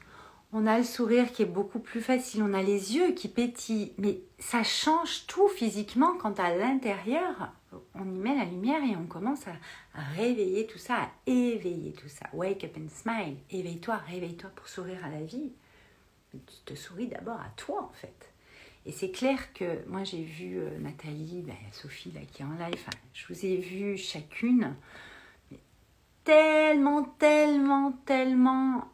[0.54, 2.44] On a le sourire qui est beaucoup plus facile.
[2.44, 3.94] On a les yeux qui pétillent.
[3.98, 7.54] Mais ça change tout physiquement quand à l'intérieur,
[7.96, 12.10] on y met la lumière et on commence à, réveiller tout ça, à éveiller tout
[12.10, 12.26] ça.
[12.34, 13.38] Wake up and smile.
[13.50, 15.54] Éveille-toi, réveille-toi pour sourire à la vie.
[16.32, 18.32] tu te souris d'abord à toi en fait.
[18.86, 22.54] Et c'est clair que moi j'ai vu euh, Nathalie, ben, Sophie là, qui est en
[22.54, 22.84] live,
[23.14, 24.76] je vous ai vu chacune
[26.24, 28.92] tellement, tellement, tellement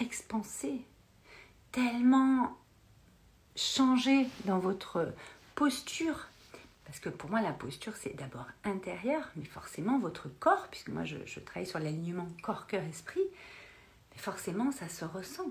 [0.00, 0.80] expansée,
[1.72, 2.56] tellement
[3.56, 5.12] changée dans votre
[5.54, 6.26] posture.
[6.84, 11.04] Parce que pour moi, la posture, c'est d'abord intérieur, mais forcément votre corps, puisque moi
[11.04, 13.20] je, je travaille sur l'alignement corps, cœur, esprit,
[14.12, 15.50] mais forcément ça se ressent.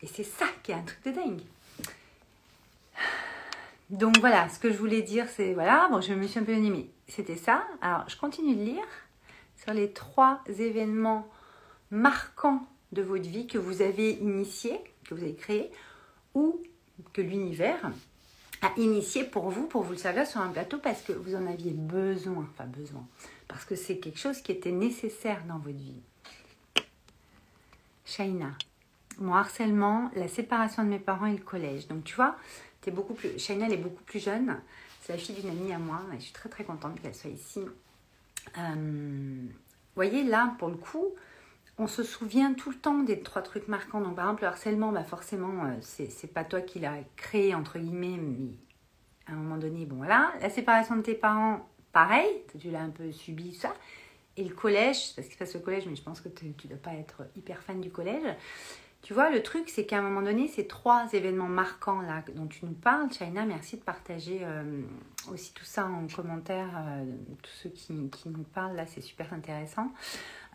[0.00, 1.42] Et c'est ça qui est un truc de dingue.
[3.90, 6.54] Donc voilà, ce que je voulais dire, c'est voilà, bon, je me suis un peu
[6.54, 6.90] animée.
[7.08, 7.66] C'était ça.
[7.80, 8.86] Alors, je continue de lire
[9.56, 11.26] sur les trois événements
[11.90, 15.70] marquants de votre vie que vous avez initiés, que vous avez créés,
[16.34, 16.62] ou
[17.12, 17.90] que l'univers
[18.62, 21.46] a initié pour vous, pour vous le servir sur un plateau parce que vous en
[21.46, 23.06] aviez besoin, enfin besoin,
[23.46, 26.02] parce que c'est quelque chose qui était nécessaire dans votre vie.
[28.04, 28.52] Shaina,
[29.18, 31.86] mon harcèlement, la séparation de mes parents et le collège.
[31.86, 32.36] Donc tu vois,
[32.90, 33.38] beaucoup plus.
[33.38, 34.56] Chanel est beaucoup plus jeune.
[35.00, 37.30] C'est la fille d'une amie à moi et je suis très très contente qu'elle soit
[37.30, 37.60] ici.
[38.56, 41.14] Euh, vous voyez là, pour le coup,
[41.78, 44.00] on se souvient tout le temps des trois trucs marquants.
[44.00, 47.54] Donc, par exemple, le harcèlement, bah forcément, euh, c'est, c'est pas toi qui l'as créé,
[47.54, 48.50] entre guillemets, mais
[49.26, 50.32] à un moment donné, bon voilà.
[50.40, 53.74] La séparation de tes parents, pareil, tu l'as un peu subi, ça.
[54.36, 56.52] Et le collège, parce qu'il se passe au collège, mais je pense que tu ne
[56.68, 58.36] dois pas être hyper fan du collège.
[59.02, 62.46] Tu vois, le truc, c'est qu'à un moment donné, ces trois événements marquants là dont
[62.46, 64.82] tu nous parles, China, merci de partager euh,
[65.32, 67.04] aussi tout ça en commentaire, euh,
[67.42, 69.92] tous ceux qui, qui, nous parlent là, c'est super intéressant.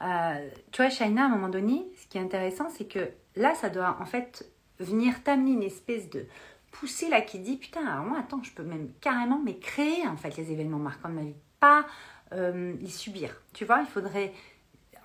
[0.02, 3.56] Euh, tu vois, China, à un moment donné, ce qui est intéressant, c'est que là,
[3.56, 6.26] ça doit en fait venir t'amener une espèce de
[6.72, 10.18] poussée là qui dit putain, alors moi, attends, je peux même carrément mais créer en
[10.18, 11.86] fait les événements marquants de ma vie, pas
[12.32, 13.30] les subir.
[13.54, 14.34] Tu vois, il faudrait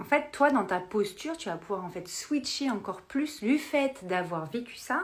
[0.00, 3.58] en fait, toi, dans ta posture, tu vas pouvoir en fait switcher encore plus le
[3.58, 5.02] fait d'avoir vécu ça,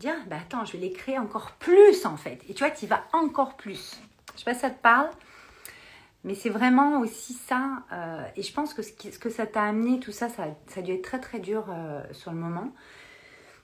[0.00, 2.40] dire, bah attends, je vais les créer encore plus en fait.
[2.48, 4.00] Et tu vois, tu vas encore plus.
[4.34, 5.08] Je sais pas si ça te parle,
[6.24, 7.84] mais c'est vraiment aussi ça.
[7.92, 10.82] Euh, et je pense que ce, que ça t'a amené, tout ça, ça, ça, a
[10.82, 12.72] dû être très très dur euh, sur le moment.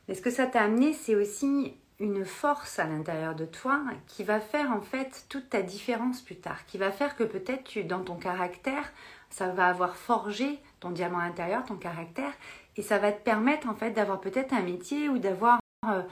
[0.07, 4.25] Mais ce que ça t'a amené, c'est aussi une force à l'intérieur de toi qui
[4.25, 7.85] va faire en fait toute ta différence plus tard, qui va faire que peut-être tu,
[7.85, 8.91] dans ton caractère,
[9.29, 12.33] ça va avoir forgé ton diamant intérieur, ton caractère,
[12.77, 16.03] et ça va te permettre en fait d'avoir peut-être un métier ou d'avoir euh,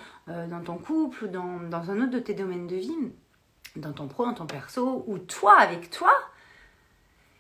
[0.46, 3.12] dans ton couple ou dans, dans, un autre de tes domaines de vie,
[3.76, 6.12] dans ton pro, dans ton perso, ou toi avec toi,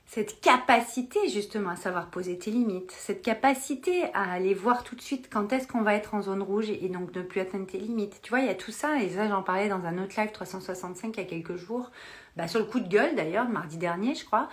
[0.08, 5.02] cette capacité justement à savoir poser tes limites, cette capacité à aller voir tout de
[5.02, 7.76] suite quand est-ce qu'on va être en zone rouge et, donc ne plus atteindre tes
[7.76, 8.18] limites.
[8.22, 10.32] Tu vois, il y a tout ça, et ça j'en parlais dans un autre live
[10.32, 11.90] 365 il y a quelques jours,
[12.36, 14.48] bah, sur le coup de gueule d'ailleurs, mardi dernier je crois,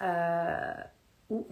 [0.00, 0.72] euh,
[1.28, 1.46] où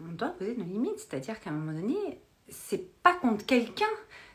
[0.00, 3.84] on, doit poser nos limites, c'est-à-dire qu'à un moment donné, c'est pas contre quelqu'un,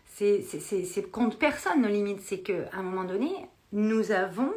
[0.06, 3.32] c'est contre personne nos limites, c'est qu'à un moment donné,
[3.72, 4.52] nous avons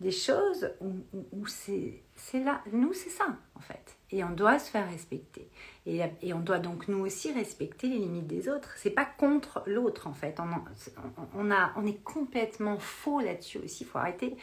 [0.00, 3.96] des choses où c'est là, nous c'est ça en fait.
[4.12, 5.48] Et on doit se faire respecter.
[5.84, 8.70] Et, et, on doit donc nous aussi respecter les limites des autres.
[8.76, 10.38] C'est pas contre l'autre en fait.
[10.38, 10.46] On,
[11.34, 13.82] on, a, on est complètement faux là-dessus aussi.
[13.84, 14.36] Il faut arrêter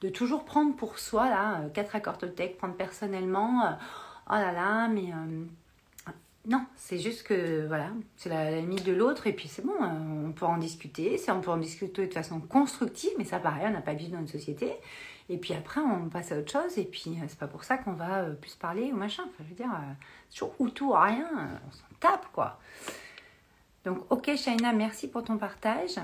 [0.00, 3.72] de toujours prendre pour soi, là, euh, quatre accords Toltec, prendre personnellement, euh,
[4.30, 5.44] oh là là, mais euh,
[6.46, 10.32] non, c'est juste que voilà, c'est la, limite de l'autre et puis c'est bon, on
[10.32, 13.82] peut en discuter, on peut en discuter de façon constructive, mais ça pareil, on n'a
[13.82, 14.72] pas de dans une société.
[15.30, 17.78] Et puis après, on passe à autre chose et puis euh, c'est pas pour ça
[17.78, 19.22] qu'on va euh, plus parler ou machin.
[19.26, 19.70] Enfin, je veux dire,
[20.28, 21.28] c'est toujours ou tout ou rien,
[21.66, 22.58] on s'en tape quoi.
[23.84, 26.00] Donc, ok, Shaina, merci pour ton partage.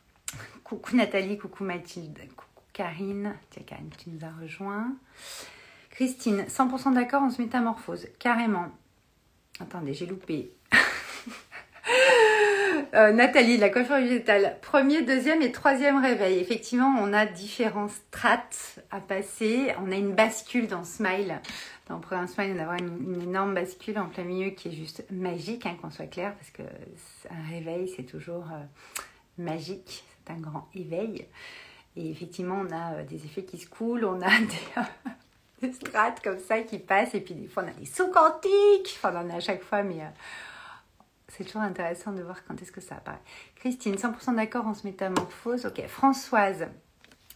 [0.64, 3.34] Coucou Nathalie, coucou Mathilde, coucou Karine.
[3.50, 4.96] Tiens, Karine, tu nous as rejoint.
[5.90, 8.70] Christine, 100% d'accord, on se métamorphose, carrément.
[9.60, 10.50] Attendez, j'ai loupé.
[12.94, 14.58] Euh, Nathalie, la coiffure végétale.
[14.60, 16.38] Premier, deuxième et troisième réveil.
[16.38, 19.72] Effectivement, on a différents strates à passer.
[19.82, 21.40] On a une bascule dans Smile.
[21.88, 25.04] Dans le programme Smile, on a une, énorme bascule en plein milieu qui est juste
[25.10, 26.62] magique, hein, qu'on soit clair, parce que
[27.30, 28.62] un réveil, c'est toujours euh,
[29.38, 30.04] magique.
[30.26, 31.26] C'est un grand éveil.
[31.96, 34.28] Et effectivement, on a euh, des effets qui se coulent, on a
[35.60, 37.14] des, des strates comme ça qui passent.
[37.14, 39.00] Et puis des fois, on a des sauts quantiques.
[39.02, 40.02] On en a à chaque fois, mais
[41.36, 43.18] c'est toujours intéressant de voir quand est-ce que ça apparaît.
[43.56, 45.66] Christine, 100% d'accord, on se métamorphose.
[45.66, 46.66] Ok, Françoise,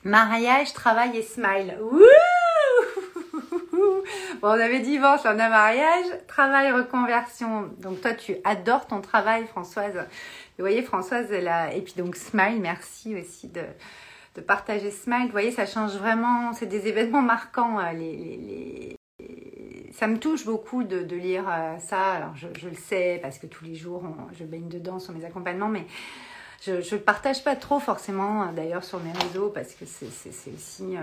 [0.05, 1.79] mariage, travail et smile.
[4.43, 7.71] On avait divorce, on a mariage, travail, reconversion.
[7.79, 9.95] Donc toi, tu adores ton travail, Françoise.
[9.95, 11.73] Vous voyez, Françoise, elle a...
[11.75, 13.63] Et puis donc, smile, merci aussi de
[14.41, 15.27] partager Smile.
[15.27, 16.53] Vous voyez, ça change vraiment.
[16.53, 17.79] C'est des événements marquants.
[17.81, 18.96] Euh,
[19.99, 22.13] Ça me touche beaucoup de, lire euh, ça.
[22.13, 24.05] Alors, je, le sais parce que tous les jours,
[24.39, 25.87] je baigne dedans sur mes accompagnements, mais
[26.61, 30.97] je ne partage pas trop forcément, euh, d'ailleurs, sur mes réseaux parce que c'est aussi.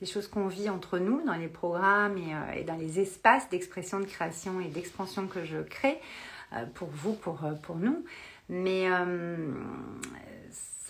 [0.00, 2.16] des choses qu'on vit entre nous dans les programmes
[2.56, 6.00] et, dans les espaces d'expression, de création et d'expansion que je crée
[6.74, 8.04] pour vous, pour, pour nous.
[8.48, 8.88] Mais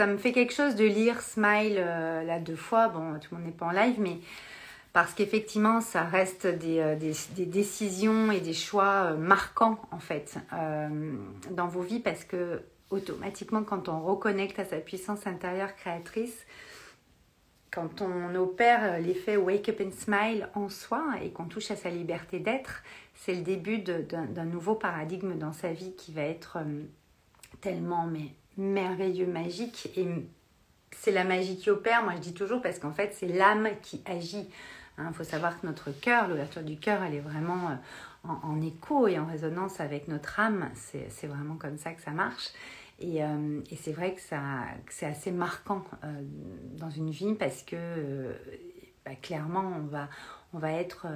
[0.01, 2.89] ça me fait quelque chose de lire Smile euh, là deux fois.
[2.89, 4.17] Bon, tout le monde n'est pas en live, mais
[4.93, 10.37] parce qu'effectivement, ça reste des, euh, des, décisions et des choix euh, marquants en fait
[11.51, 16.45] dans vos vies parce que automatiquement, quand on reconnecte à sa puissance intérieure créatrice,
[17.71, 21.89] quand on opère l'effet Wake Up and Smile en soi et qu'on touche à sa
[21.89, 22.83] liberté d'être,
[23.15, 26.59] c'est le début d'un nouveau paradigme dans sa vie qui va être
[27.61, 29.91] tellement mais merveilleux, magique.
[29.97, 30.07] Et
[30.97, 34.03] c'est la magie qui opère, moi je dis toujours, parce qu'en fait c'est l'âme qui
[34.07, 34.49] agit.
[35.01, 38.61] Il hein, faut savoir que notre cœur, l'ouverture du cœur, elle est vraiment euh, en,
[38.61, 40.69] écho et en résonance avec notre âme.
[40.75, 42.49] C'est vraiment comme ça que ça marche.
[42.99, 46.21] Et, euh, c'est vrai que, que c'est assez marquant euh,
[46.77, 48.37] dans une vie parce que
[49.07, 50.09] bah, clairement, on va,
[50.53, 51.07] on va être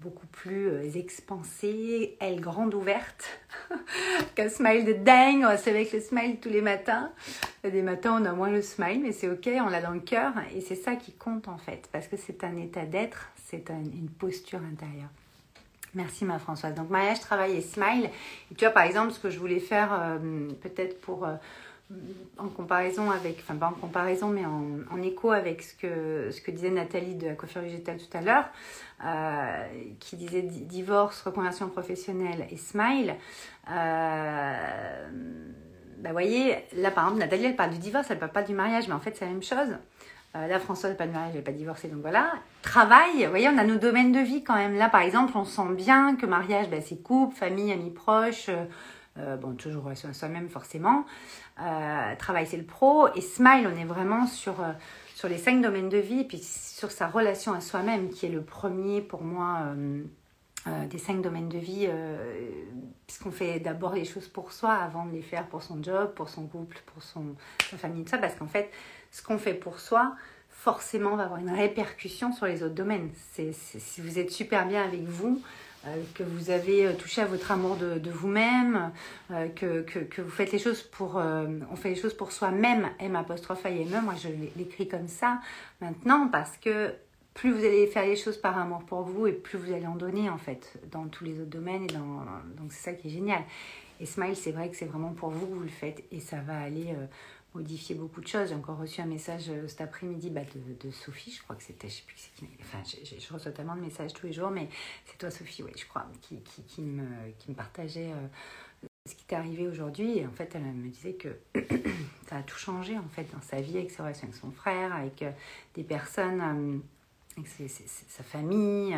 [0.00, 3.40] beaucoup plus euh, expansée, elle grande ouverte,
[4.34, 7.10] qu'un smile de dingue, on se avec le smile tous les matins.
[7.64, 10.32] Des matins on a moins le smile, mais c'est ok, on l'a dans le cœur
[10.54, 14.08] et c'est ça qui compte en fait, parce que c'est un état d'être, c'est une
[14.08, 15.10] posture intérieure.
[15.94, 16.74] Merci ma Françoise.
[16.74, 18.10] Donc mariage, travail et smile.
[18.50, 21.26] Et tu vois par exemple ce que je voulais faire euh, peut-être pour...
[21.26, 21.34] Euh,
[22.36, 26.50] en comparaison avec, enfin pas en comparaison, mais en, écho avec ce que, ce que
[26.50, 28.44] disait Nathalie de la coiffure végétale tout à l'heure,
[29.04, 29.66] euh,
[29.98, 33.14] qui disait divorce, reconversion professionnelle et smile.
[33.70, 35.08] Euh,
[35.98, 38.86] bah voyez, là par exemple, Nathalie elle parle du divorce, elle parle pas du mariage,
[38.88, 39.76] mais en fait c'est la même chose.
[40.36, 42.34] Euh, là, Françoise, pas de mariage, elle n'est pas divorcée, donc voilà.
[42.60, 44.76] Travail, vous voyez, on a nos domaines de vie quand même.
[44.76, 48.50] Là, par exemple, on sent bien que mariage, bah, c'est couple, famille, amis proches,
[49.18, 51.04] euh, bon, toujours relation à soi-même forcément.
[51.60, 53.08] Euh, travail, c'est le pro.
[53.14, 54.72] Et Smile, on est vraiment sur, euh,
[55.28, 59.00] les cinq domaines de vie, puis sur sa relation à soi-même, qui est le premier
[59.00, 59.74] pour moi
[60.90, 61.88] des cinq domaines de vie,
[63.06, 66.28] puisqu'on fait d'abord les choses pour soi avant de les faire pour son job, pour
[66.28, 68.70] son couple, pour sa famille, tout ça, parce qu'en fait,
[69.10, 70.14] ce qu'on fait pour soi,
[70.50, 73.10] forcément va avoir une répercussion sur les autres domaines.
[73.32, 75.42] Si vous êtes super bien avec vous,
[76.14, 78.92] que vous avez euh, touché à votre amour de, vous-même,
[79.30, 81.16] euh, que, que, vous faites les choses pour...
[81.16, 85.08] on fait les choses pour soi-même, M apostrophe I M E, moi je l'écris comme
[85.08, 85.40] ça
[85.80, 86.94] maintenant parce que
[87.34, 89.94] plus vous allez faire les choses par amour pour vous et plus vous allez en
[89.94, 92.24] donner en fait dans tous les autres domaines et dans
[92.56, 93.42] donc c'est ça qui est génial.
[94.00, 96.38] Et Smile, c'est vrai que c'est vraiment pour vous que vous le faites et ça
[96.38, 96.94] va aller
[97.58, 98.48] modifier beaucoup de choses.
[98.48, 101.88] J'ai encore reçu un message euh, cet après-midi bah, de, Sophie, je crois que c'était,
[101.88, 104.68] je sais plus qui Enfin, je, reçois tellement de messages tous les jours, mais
[105.04, 107.04] c'est toi Sophie, oui, je crois, qui, me,
[107.38, 110.18] qui partageait euh, ce qui t'est arrivé aujourd'hui.
[110.18, 111.36] Et en fait, elle me disait que
[112.28, 114.94] ça a tout changé en fait dans sa vie, avec ses relations avec son frère,
[114.94, 115.32] avec euh,
[115.74, 116.82] des personnes,
[117.36, 118.96] avec sa famille,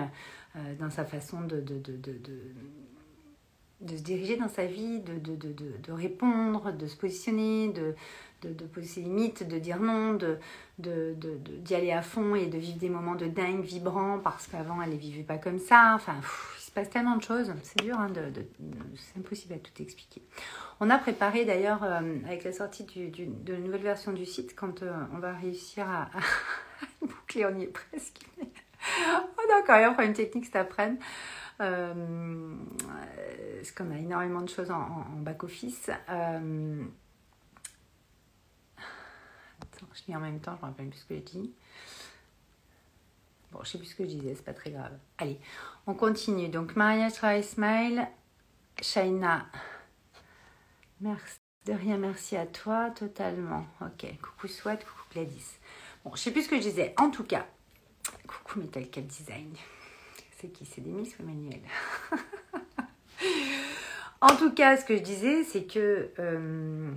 [0.78, 1.62] dans sa façon de,
[3.86, 7.94] se diriger dans sa vie, de, répondre, de se positionner, de,
[8.42, 10.38] de, poser ses limites, de dire non, de,
[10.78, 14.90] d'y aller à fond et de vivre des moments de dingue, vibrants, parce qu'avant elle
[14.90, 15.92] ne vivait pas comme ça.
[15.94, 16.16] Enfin,
[16.58, 18.46] il se passe tellement de choses, c'est dur, hein, de,
[18.96, 20.22] c'est impossible à tout expliquer.
[20.80, 24.82] On a préparé d'ailleurs, euh, avec la sortie de la nouvelle version du site, quand
[24.82, 26.10] euh, on va réussir à,
[27.00, 28.20] boucler, on y est presque.
[28.40, 31.00] on a quand même une technique cet après-midi.
[31.60, 32.54] Euh,
[33.56, 35.90] parce qu'on a énormément de choses en, back-office.
[36.08, 36.82] Euh,
[39.94, 41.52] je lis en même temps, je ne me rappelle plus ce que j'ai dit.
[43.52, 44.96] Bon, je sais plus ce que je disais, c'est pas très grave.
[45.18, 45.38] Allez,
[45.86, 46.48] on continue.
[46.48, 48.08] Donc, Maria Try Smile,
[48.80, 49.46] Shaina.
[51.00, 51.38] Merci.
[51.66, 53.66] De rien, merci à toi, totalement.
[53.82, 55.58] Ok, coucou Swat, coucou Gladys.
[56.04, 56.94] Bon, je sais plus ce que je disais.
[56.96, 57.46] En tout cas,
[58.26, 59.52] coucou Metal Cap Design.
[60.38, 60.64] C'est qui?
[60.64, 61.60] C'est Demis ou Emmanuel?
[64.22, 66.90] En tout cas, ce que je disais, c'est que euh,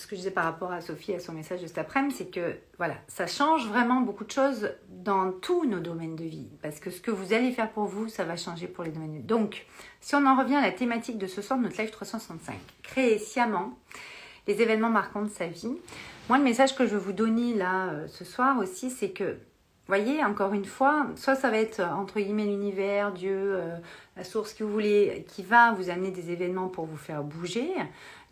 [0.00, 2.30] ce que je disais par rapport à Sophie, à son message de cet après-midi, c'est
[2.30, 6.48] que voilà, ça change vraiment beaucoup de choses dans tous nos domaines de vie.
[6.62, 9.12] Parce que ce que vous allez faire pour vous, ça va changer pour les domaines
[9.12, 9.24] de vie.
[9.24, 9.66] Donc,
[10.00, 13.18] si on en revient à la thématique de ce soir de notre live 365, créer
[13.18, 13.78] sciemment
[14.46, 15.76] les événements marquants de sa vie.
[16.28, 19.36] Moi, le message que je veux vous donner là euh, ce soir aussi, c'est que
[19.90, 23.76] voyez, encore une fois, soit ça va être entre guillemets l'univers, Dieu, euh,
[24.16, 27.68] la source que vous voulez, qui va vous amener des événements pour vous faire bouger,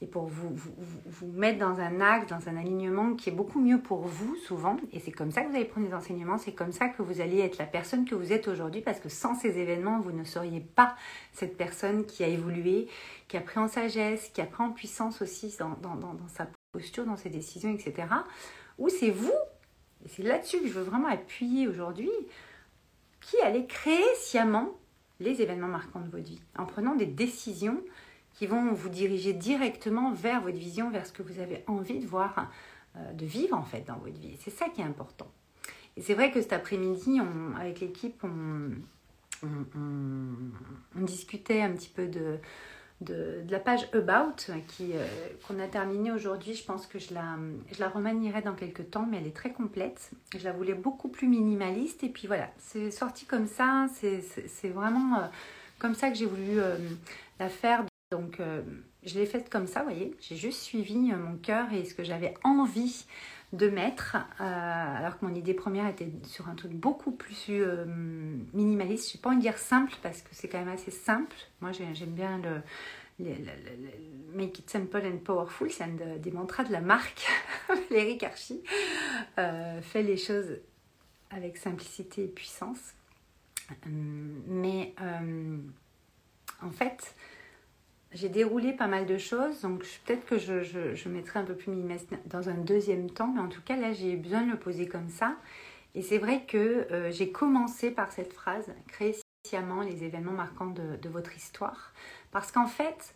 [0.01, 3.81] et pour vous, vous, mettre dans un axe, dans un alignement qui est beaucoup mieux
[3.81, 4.77] pour vous souvent.
[4.93, 7.21] Et c'est comme ça que vous allez prendre des enseignements, c'est comme ça que vous
[7.21, 10.23] allez être la personne que vous êtes aujourd'hui, parce que sans ces événements, vous ne
[10.23, 10.95] seriez pas
[11.33, 12.87] cette personne qui a évolué,
[13.27, 17.05] qui a pris en sagesse, qui a pris en puissance aussi dans, dans sa posture,
[17.05, 18.07] dans ses décisions, etc.
[18.79, 19.33] Ou c'est vous,
[20.09, 22.11] et c'est là-dessus que je veux vraiment appuyer aujourd'hui,
[23.21, 24.71] qui allez créer sciemment
[25.21, 27.83] les événements marquants de votre vie, en prenant des décisions
[28.33, 32.07] qui vont vous diriger directement vers votre vision, vers ce que vous avez envie de
[32.07, 32.51] voir,
[32.97, 34.35] euh, de vivre en fait dans votre vie.
[34.41, 35.31] C'est ça qui est important.
[35.99, 37.21] Et c'est vrai que cet après-midi,
[37.59, 38.71] avec l'équipe, on,
[40.95, 42.39] discutait un petit peu de,
[43.01, 45.07] de, la page About qui, euh,
[45.47, 46.55] qu'on a terminée aujourd'hui.
[46.55, 47.37] Je pense que je la,
[47.73, 50.11] je la remanierai dans quelques temps, mais elle est très complète.
[50.37, 52.03] Je la voulais beaucoup plus minimaliste.
[52.05, 53.87] Et puis voilà, c'est sorti comme ça.
[53.95, 55.27] C'est, vraiment euh,
[55.79, 56.61] comme ça que j'ai voulu
[57.39, 58.63] la faire donc, euh,
[59.05, 60.17] je l'ai faite comme ça, vous voyez.
[60.21, 63.05] J'ai juste suivi euh, mon cœur et ce que j'avais envie
[63.53, 67.63] de mettre, euh, alors que mon idée première était sur un truc beaucoup plus
[68.53, 69.13] minimaliste.
[69.13, 71.37] Je n'ai pas envie de dire simple parce que c'est quand même assez simple.
[71.61, 72.63] Moi, j'aime bien le,
[74.33, 77.27] Make it simple and powerful, c'est un des mantras de la marque,
[77.91, 78.63] Eric Archie.
[79.37, 80.59] fait les choses
[81.31, 82.95] avec simplicité et puissance.
[83.87, 84.95] mais
[86.63, 87.15] en fait,
[88.13, 91.73] j'ai déroulé pas mal de choses, donc peut-être que je, je, mettrai un peu plus
[92.27, 94.87] dans un deuxième temps, mais en tout cas là j'ai eu besoin de le poser
[94.87, 95.37] comme ça.
[95.95, 100.71] Et c'est vrai que euh, j'ai commencé par cette phrase, créer sciemment les événements marquants
[100.71, 101.93] de, de votre histoire,
[102.31, 103.15] parce qu'en fait,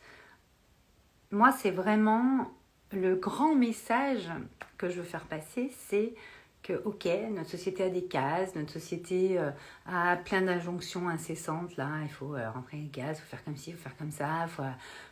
[1.31, 2.52] moi c'est vraiment
[2.92, 4.28] le grand message
[4.76, 6.14] que je veux faire passer, c'est
[6.62, 9.51] que, ok, notre société a des cases, notre société euh,
[9.87, 11.77] a plein d'injonctions incessantes.
[11.77, 13.96] Là, il faut euh, rentrer les gaz, il faut faire comme ci, il faut faire
[13.96, 14.62] comme ça, il faut,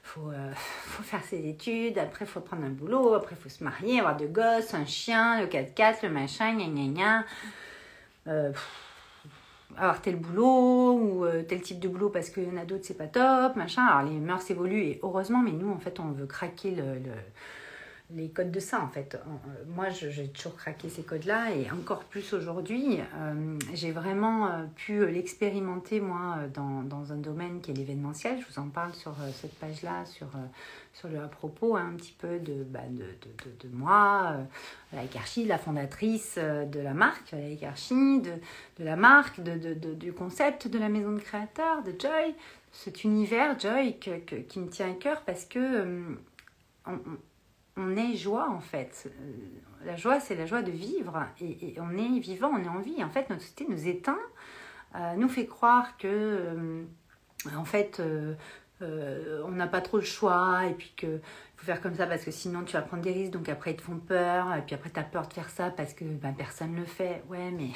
[0.02, 3.48] faut, euh, faut, faire ses études, après, il faut prendre un boulot, après, il faut
[3.48, 7.24] se marier, avoir de gosses, un chien, le 4x4, le machin, gna gna
[8.26, 8.52] gna.
[9.76, 12.96] avoir tel boulot ou tel type de boulot parce qu'il y en a d'autres, c'est
[12.96, 13.84] pas top, machin.
[13.84, 17.10] Alors, les mœurs évoluent et heureusement, mais nous, en fait, on veut craquer le
[18.14, 19.14] les codes de ça en fait.
[19.14, 22.98] Euh, moi j'ai toujours craqué ces codes-là et encore plus aujourd'hui.
[23.16, 28.40] Euh, j'ai vraiment euh, pu l'expérimenter moi dans, un domaine qui est l'événementiel.
[28.40, 30.28] Je vous en parle sur cette page-là, sur,
[30.92, 34.36] sur le à propos hein, un petit peu de, bah, de, de, de, moi,
[34.92, 35.02] la
[35.46, 38.32] la fondatrice de la marque, la hiérarchie, de,
[38.78, 42.34] de la marque, de, du concept de la maison de créateurs, de Joy,
[42.72, 46.16] cet univers Joy qui me tient à cœur parce que
[47.76, 49.06] est joie en fait.
[49.06, 49.20] Euh,
[49.84, 53.02] la joie, c'est la joie de vivre et, on est vivant, on est en vie.
[53.02, 54.18] En fait, notre société nous éteint,
[54.94, 56.82] euh, nous fait croire que, euh,
[57.56, 58.02] en fait,
[58.82, 61.20] on n'a pas trop le choix et puis que
[61.56, 63.32] faut faire comme ça parce que sinon tu vas prendre des risques.
[63.32, 65.70] Donc après, ils te font peur et puis après, tu as peur de faire ça
[65.70, 67.22] parce que ben, personne ne le fait.
[67.28, 67.70] Ouais, mais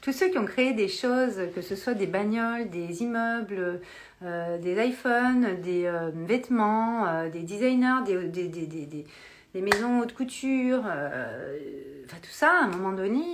[0.00, 3.80] tous ceux qui ont créé des choses, que ce soit des bagnoles, des immeubles,
[4.22, 10.14] euh, des iPhones, des euh, vêtements, euh, des designers, des, des, des, des, maisons haute
[10.14, 13.24] couture, enfin tout ça, à un moment donné,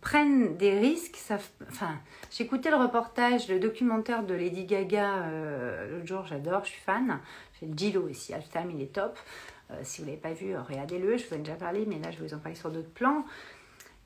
[0.00, 1.16] prennent des risques.
[1.16, 1.38] Ça,
[1.68, 2.00] enfin,
[2.32, 5.28] j'écoutais le reportage, le documentaire de Lady Gaga
[5.88, 7.20] l'autre jour, j'adore, je suis fan.
[7.60, 9.16] J'ai le Gilo aussi, Alftam, il est top.
[9.84, 12.10] si vous ne l'avez pas vu, regardez-le, je vous en ai déjà parlé, mais là
[12.10, 13.24] je vais vous en parler sur d'autres plans.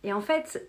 [0.05, 0.63] Et en fait,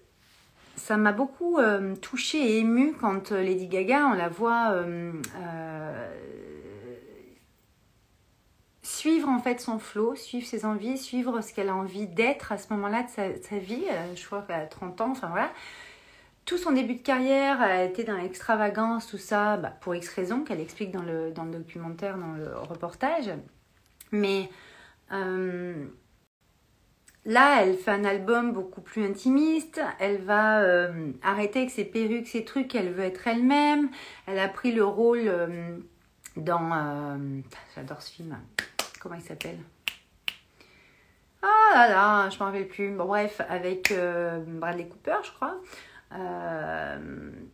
[0.77, 5.11] ça m'a beaucoup euh, touchée et émue quand euh, Lady Gaga, on la voit euh,
[8.83, 12.57] suivre en fait son flot, suivre ses envies, suivre ce qu'elle a envie d'être à
[12.57, 13.83] ce moment-là de sa, vie.
[14.15, 15.51] je crois qu'elle a 30 ans, enfin voilà.
[16.45, 20.43] Tout son début de carrière a été dans l'extravagance, tout ça, bah, pour X raisons
[20.43, 23.31] qu'elle explique dans le, dans le documentaire, dans le reportage.
[24.13, 24.49] Mais
[27.27, 29.81] Là, elle fait un album beaucoup plus intimiste.
[29.99, 32.73] Elle va euh, arrêter avec ses perruques, ses trucs.
[32.73, 33.89] Elle veut être elle-même.
[34.27, 35.77] Elle a pris le rôle euh,
[36.37, 36.71] dans.
[36.71, 37.41] Euh,
[37.75, 38.39] j'adore ce film.
[39.01, 39.59] Comment il s'appelle?
[41.41, 42.95] Ah là là, je m'en rappelle plus.
[42.95, 43.93] Bref, avec
[44.47, 45.59] Bradley Cooper, je crois.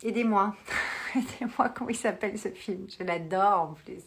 [0.03, 0.55] Aidez-moi.
[1.15, 2.86] Aidez-moi, comment il s'appelle ce film?
[2.95, 4.03] Je l'adore en plus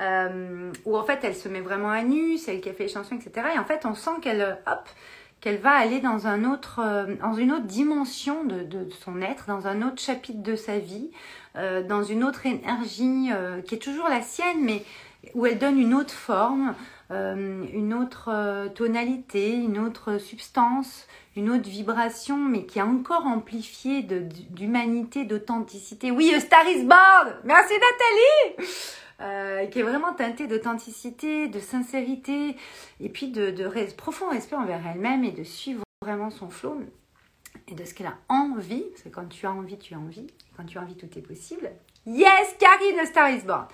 [0.00, 2.84] euh, où en fait elle se met vraiment à nu, c'est elle qui a fait
[2.84, 3.48] les chansons, etc.
[3.54, 4.88] Et en fait on sent qu'elle, hop,
[5.40, 9.46] qu'elle va aller dans un autre, euh, dans une autre dimension de, de, son être,
[9.46, 11.10] dans un autre chapitre de sa vie,
[11.56, 14.84] euh, dans une autre énergie euh, qui est toujours la sienne, mais
[15.34, 16.74] où elle donne une autre forme,
[17.10, 24.02] euh, une autre tonalité, une autre substance, une autre vibration, mais qui est encore amplifiée
[24.02, 26.10] d'humanité, d'authenticité.
[26.10, 28.66] Oui, a Star is Born Merci Nathalie
[29.22, 32.54] euh, qui est vraiment teintée d'authenticité, de sincérité,
[33.00, 33.50] et puis de,
[33.96, 36.82] profond respect envers elle-même et de suivre vraiment son flot
[37.66, 40.26] et de ce qu'elle a envie, parce que quand tu as envie, tu as envie,
[40.54, 41.70] quand tu as envie, tout est possible.
[42.04, 43.66] Yes, Karine, the star is born.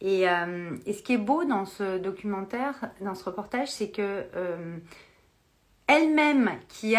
[0.00, 4.24] Et, euh, et, ce qui est beau dans ce documentaire, dans ce reportage, c'est que
[4.34, 4.78] euh,
[5.86, 6.94] elle-même, qui,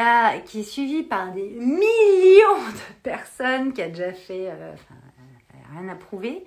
[0.46, 4.52] qui est suivie par des millions de personnes, qui a déjà fait,
[5.74, 6.46] rien à prouver,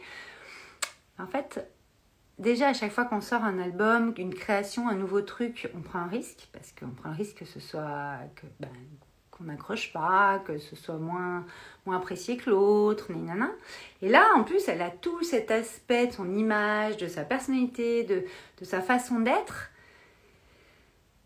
[1.19, 1.67] en fait,
[2.39, 6.01] déjà à chaque fois qu'on sort un album, une création, un nouveau truc, on prend
[6.01, 8.19] un risque parce qu'on prend le risque que ce soit
[8.61, 8.69] ben,
[9.31, 11.45] qu'on n'accroche pas, que ce soit moins
[11.91, 13.51] apprécié que l'autre, nanana.
[14.01, 18.05] Et là, en plus, elle a tout cet aspect de son image, de sa personnalité,
[18.05, 18.25] de,
[18.65, 19.71] sa façon d'être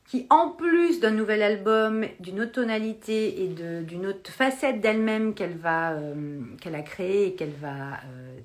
[0.07, 6.41] qui en plus d'un nouvel album, d'une autre tonalité et d'une autre facette d'elle-même euh,
[6.59, 8.39] qu'elle a créée et qu'elle va euh,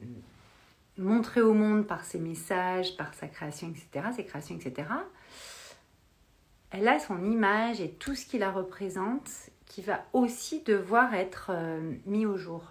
[0.98, 4.88] montrer au monde par ses messages, par sa création, etc., ses créations, etc.,
[6.72, 9.30] elle a son image et tout ce qui la représente
[9.68, 12.64] qui va aussi devoir être euh, mis au jour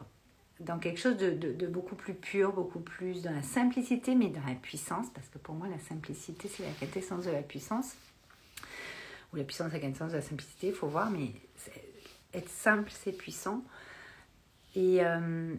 [0.60, 4.54] dans quelque chose de, beaucoup plus pur, beaucoup plus dans la simplicité, mais dans la
[4.54, 7.96] puissance, parce que pour moi, la simplicité, c'est la quintessence de la puissance,
[9.32, 11.32] ou la puissance, la quintessence de la simplicité, il faut voir, mais
[12.32, 13.64] être simple, c'est puissant.
[14.76, 15.54] Et, euh,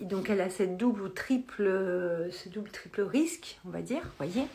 [0.00, 1.64] donc elle a cette double ou triple,
[2.70, 4.46] triple risque, on va dire, voyez.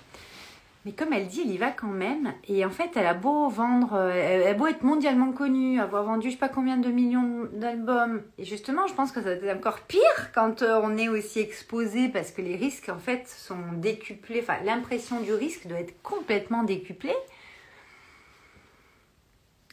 [0.85, 2.33] Mais comme elle dit, elle y va quand même.
[2.47, 6.27] Et en fait, elle a beau vendre, euh, elle beau être mondialement connue, avoir vendu
[6.27, 8.23] je sais pas combien de millions d'albums.
[8.39, 12.09] Et justement, je pense que ça être encore pire quand euh, on est aussi exposé
[12.09, 14.39] parce que les risques en fait sont décuplés.
[14.41, 17.15] Enfin, l'impression du risque doit être complètement décuplée.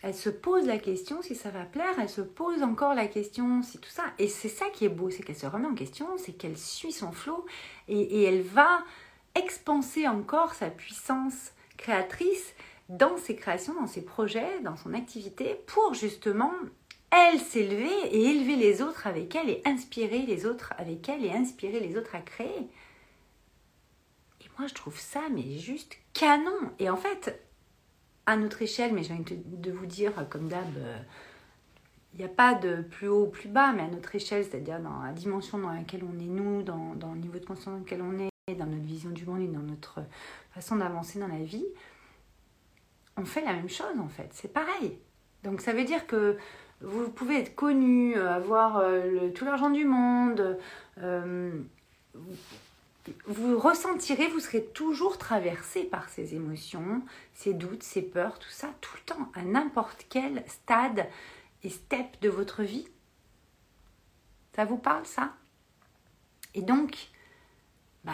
[0.02, 3.62] Elle se pose la question si ça va plaire, elle se pose encore la question
[3.62, 4.04] si tout ça.
[4.18, 6.92] Et c'est ça qui est beau, c'est qu'elle se remet en question, c'est qu'elle suit
[6.92, 7.44] son flot
[7.88, 8.84] et, elle va
[9.34, 12.54] expanser encore sa puissance créatrice
[12.88, 16.52] dans ses créations, dans ses projets, dans son activité, pour justement,
[17.10, 21.32] elle, s'élever et élever les autres avec elle et inspirer les autres avec elle et
[21.32, 22.68] inspirer les autres à créer.
[24.40, 26.72] Et moi, je trouve ça, mais juste canon.
[26.78, 27.47] Et en fait,
[28.28, 30.98] à notre échelle, mais j'ai envie de vous dire, comme d'hab, euh,
[32.12, 34.80] il n'y a pas de plus haut ou plus bas, mais à notre échelle, c'est-à-dire
[34.80, 38.02] dans la dimension dans laquelle on est nous, dans, le niveau de conscience dans lequel
[38.02, 40.00] on est, dans notre vision du monde et dans notre
[40.50, 41.64] façon d'avancer dans la vie,
[43.16, 44.28] on fait la même chose en fait.
[44.32, 44.98] C'est pareil.
[45.42, 46.36] Donc ça veut dire que
[46.82, 50.58] vous pouvez être connu, avoir euh, tout l'argent du monde,
[50.98, 51.62] euh,
[53.26, 57.02] vous ressentirez, vous serez toujours traversé par ces émotions,
[57.34, 61.06] ces doutes, ces peurs, tout ça, tout le temps, à n'importe quel stade
[61.62, 62.88] et step de votre vie.
[64.54, 65.32] Ça vous parle ça?
[66.54, 67.08] Et donc,
[68.04, 68.12] bah,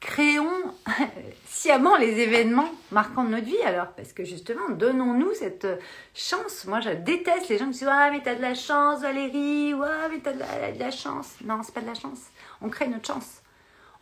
[0.00, 0.74] créons
[1.46, 5.66] sciemment les événements marquants de notre vie alors parce que justement donnons-nous cette
[6.14, 6.66] chance.
[6.66, 10.08] Moi je déteste les gens qui disent ah mais t'as de la chance Valérie ouais
[10.10, 11.34] mais t'as de, de la chance.
[11.44, 12.20] Non c'est pas de la chance.
[12.60, 13.40] On crée notre chance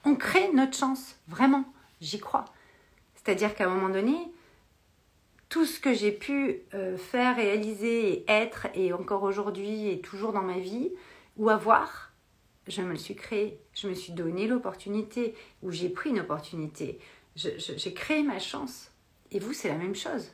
[0.05, 1.65] on crée notre chance vraiment
[2.01, 2.45] j'y crois
[3.17, 4.17] c'est à dire qu'à un moment donné
[5.49, 10.33] tout ce que j'ai pu euh, faire réaliser et être et encore aujourd'hui et toujours
[10.33, 10.91] dans ma vie
[11.37, 12.15] ou avoir
[12.67, 16.99] je me le suis créé, je me suis donné l'opportunité, ou j'ai pris une opportunité,
[17.37, 18.91] j'ai créé ma chance.
[19.31, 20.31] Et vous, c'est la même chose.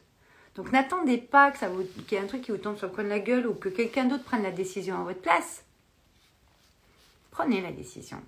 [0.55, 2.89] Donc n'attendez pas que ça vous, qu'il y ait un truc qui vous tombe sur
[2.89, 5.65] le coin de la gueule ou que quelqu'un d'autre prenne la décision à votre place.
[7.31, 8.21] Prenez la décision.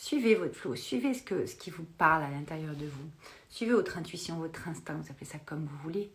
[0.00, 3.10] Suivez votre flow, suivez ce, qui vous parle à l'intérieur de vous.
[3.48, 6.12] Suivez votre intuition, votre instinct, vous appelez ça comme vous voulez.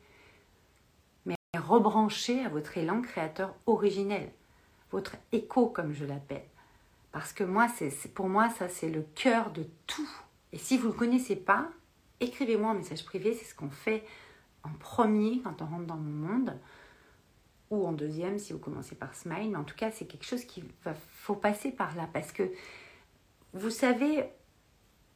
[1.26, 4.32] Mais rebranchez à votre élan créateur originel,
[4.90, 6.46] votre écho comme je l'appelle.
[7.12, 10.10] Parce que moi, c'est, pour moi, ça, c'est le cœur de tout.
[10.54, 11.70] Et si vous ne le connaissez pas,
[12.22, 13.34] écrivez-moi un message privé.
[13.34, 14.06] C'est ce qu'on fait
[14.64, 16.58] en premier quand on rentre dans mon monde.
[17.70, 19.52] Ou en deuxième si vous commencez par Smile.
[19.52, 20.64] Mais en tout cas, c'est quelque chose qu'il
[21.10, 22.08] faut passer par là.
[22.14, 22.50] Parce que,
[23.54, 24.26] vous savez,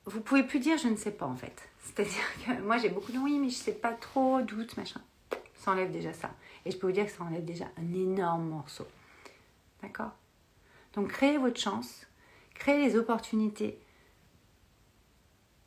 [0.06, 1.70] vous pouvez plus dire je ne sais pas en fait.
[1.84, 5.02] C'est-à-dire que moi, j'ai beaucoup de oui, mais je ne sais pas trop, doute, machin.
[5.56, 6.32] Ça enlève déjà ça.
[6.66, 8.86] Et je peux vous dire que ça enlève déjà un énorme morceau.
[9.82, 10.12] D'accord?
[10.94, 12.08] Donc créez votre chance,
[12.54, 13.80] créez les opportunités.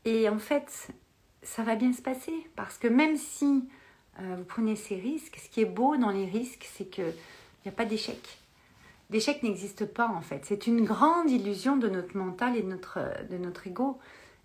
[0.04, 0.88] Et en fait,
[1.42, 3.68] ça va bien se passer parce que même si
[4.18, 7.14] euh, vous prenez ces risques, ce qui est beau dans les risques, c'est qu'il
[7.64, 8.39] n'y a pas d'échec.
[9.10, 10.44] L'échec n'existe pas en fait.
[10.44, 13.98] C'est une grande illusion de notre mental et de notre, de ego.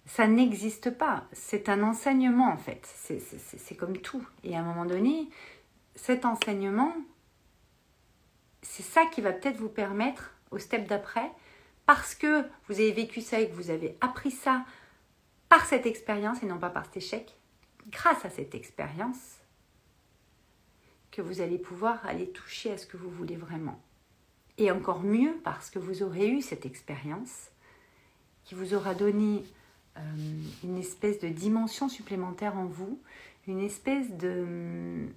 [0.06, 1.26] Ça n'existe pas.
[1.32, 2.86] C'est un enseignement en fait.
[2.86, 4.26] C'est comme tout.
[4.44, 5.30] Et à un moment donné,
[5.96, 6.94] cet enseignement,
[8.62, 11.32] c'est ça qui va peut-être vous permettre au step d'après,
[11.86, 14.66] parce que vous avez vécu ça et que vous avez appris ça
[15.50, 17.36] par cette expérience et non pas par cet échec,
[17.90, 19.38] grâce à cette expérience,
[21.12, 23.80] que vous allez pouvoir aller toucher à ce que vous voulez vraiment.
[24.58, 27.50] Et encore mieux parce que vous aurez eu cette expérience
[28.46, 29.44] qui vous aura donné
[29.98, 30.02] euh,
[30.64, 33.00] une espèce de dimension supplémentaire en vous,
[33.48, 35.08] une espèce de,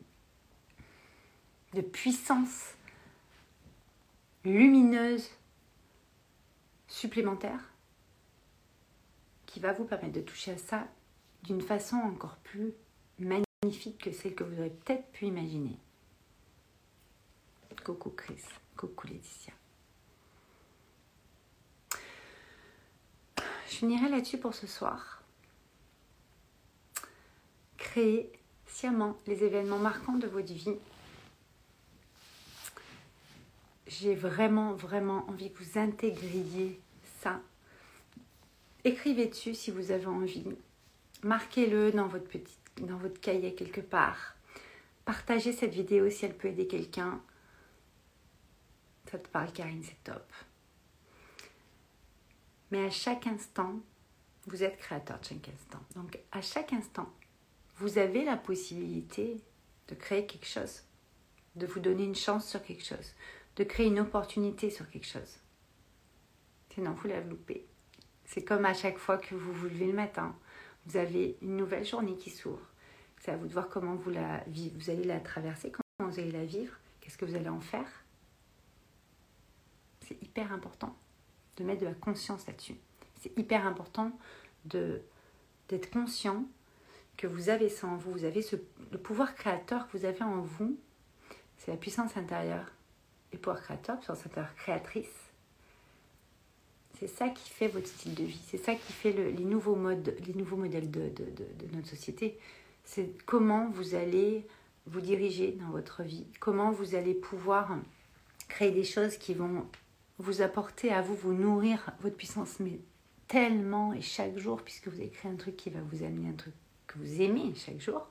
[1.75, 2.75] de puissance
[4.45, 5.31] lumineuse
[6.87, 7.61] supplémentaire
[9.47, 10.87] qui va vous permettre de toucher à ça
[11.45, 12.73] d'une façon encore plus
[13.19, 15.79] magnifique que celle que vous aurez peut-être pu imaginer.
[17.85, 18.43] Coucou Chris,
[18.79, 19.53] coucou Laetitia.
[23.69, 25.23] Je finirai là-dessus pour ce soir.
[27.77, 28.33] Créez
[28.67, 30.77] sciemment les événements marquants de votre vie
[33.89, 36.79] j'ai vraiment, vraiment envie que vous intégriez
[37.21, 37.41] ça.
[38.85, 40.45] Écrivez dessus si vous avez envie.
[41.23, 42.27] Marquez-le dans votre
[42.81, 44.37] dans votre cahier quelque part.
[45.05, 47.21] Partagez cette vidéo si elle peut aider quelqu'un.
[49.11, 50.33] Ça te parle, Karine, c'est top.
[52.71, 53.81] Mais à chaque instant,
[54.47, 55.81] vous êtes créateur de chaque instant.
[55.95, 57.11] Donc à chaque instant,
[57.77, 59.41] vous avez la possibilité
[59.89, 60.83] de créer quelque chose,
[61.57, 63.15] de vous donner une chance sur quelque chose
[63.59, 65.41] de créer une opportunité sur quelque chose.
[66.73, 67.67] Sinon, vous la loupez.
[68.25, 70.37] C'est comme à chaque fois que vous vous levez le matin,
[70.87, 72.65] vous avez une nouvelle journée qui s'ouvre.
[73.21, 76.31] C'est à vous de voir comment vous, la, vous allez la traverser, comment vous allez
[76.31, 77.89] la vivre, qu'est-ce que vous allez en faire.
[80.09, 80.97] C'est hyper important
[81.59, 82.77] de mettre de la conscience là-dessus.
[83.21, 84.13] C'est hyper important
[84.65, 85.03] de
[85.69, 86.45] d'être conscient
[87.19, 88.57] que vous avez ça en vous, vous avez ce,
[88.91, 90.79] le pouvoir créateur que vous avez en vous,
[91.59, 92.73] c'est la puissance intérieure.
[93.35, 95.13] Le pouvoir créateur, puissance intérieure créatrice,
[96.99, 100.17] c'est ça qui fait votre style de vie, c'est ça qui fait les, nouveaux modes,
[100.27, 101.25] les nouveaux modèles de, de,
[101.67, 102.39] de notre société.
[102.85, 104.47] C'est comment vous allez
[104.87, 107.77] vous diriger dans votre vie, comment vous allez pouvoir
[108.49, 109.67] créer des choses qui vont
[110.19, 112.81] vous apporter à vous, vous nourrir votre puissance, mais
[113.29, 116.35] tellement et chaque jour, puisque vous avez créé un truc qui va vous amener un
[116.35, 116.55] truc
[116.87, 118.09] que vous aimez chaque jour,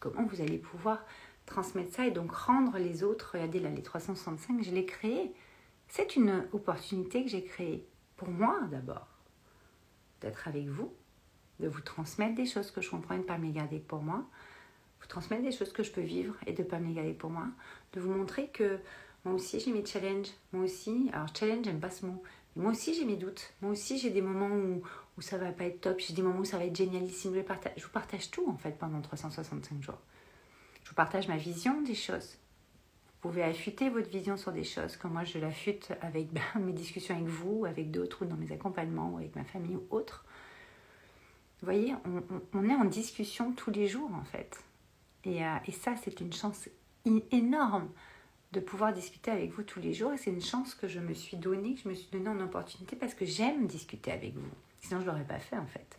[0.00, 1.04] comment vous allez pouvoir
[1.46, 5.32] transmettre ça et donc rendre les autres, regardez là, les 365, je l'ai créé.
[5.88, 7.86] C'est une opportunité que j'ai créée
[8.16, 9.08] pour moi d'abord,
[10.20, 10.92] d'être avec vous,
[11.60, 14.02] de vous transmettre des choses que je comprends et de ne pas me garder pour
[14.02, 14.24] moi,
[15.00, 17.30] vous transmettre des choses que je peux vivre et de ne pas me garder pour
[17.30, 17.46] moi,
[17.92, 18.78] de vous montrer que
[19.24, 22.22] moi aussi j'ai mes challenges, moi aussi, alors challenge j'aime pas ce mot,
[22.56, 24.82] moi aussi j'ai mes doutes, moi aussi j'ai des moments où,
[25.16, 27.40] où ça va pas être top, j'ai des moments où ça va être génialissime, je,
[27.40, 29.98] partage, je vous partage tout en fait pendant 365 jours.
[30.82, 32.38] Je vous partage ma vision des choses.
[33.06, 36.72] Vous pouvez affûter votre vision sur des choses, comme moi je l'affûte avec ben, mes
[36.72, 40.24] discussions avec vous, avec d'autres, ou dans mes accompagnements, ou avec ma famille ou autres.
[41.60, 41.94] Vous voyez,
[42.54, 44.62] on, est en discussion tous les jours en fait.
[45.24, 46.68] Et, euh, et ça, c'est une chance
[47.32, 47.88] énorme
[48.52, 50.12] de pouvoir discuter avec vous tous les jours.
[50.12, 52.40] Et c'est une chance que je me suis donnée, que je me suis donnée en
[52.40, 54.50] opportunité parce que j'aime discuter avec vous.
[54.80, 55.98] Sinon, je ne l'aurais pas fait en fait.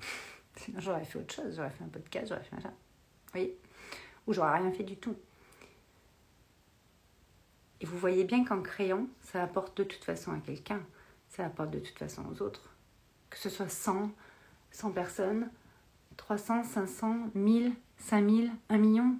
[0.56, 1.56] Sinon, j'aurais fait autre chose.
[1.56, 3.58] J'aurais fait un podcast, j'aurais fait un Vous voyez
[4.26, 5.16] Ou j'aurais rien fait du tout.
[7.80, 10.80] Et vous voyez bien qu'en créant, ça apporte de toute façon à quelqu'un.
[11.28, 12.70] Ça apporte de toute façon aux autres.
[13.28, 14.10] Que ce soit 100,
[14.70, 15.50] 100 personnes,
[16.16, 19.18] 300, 500, 1000, 5000, 1 million.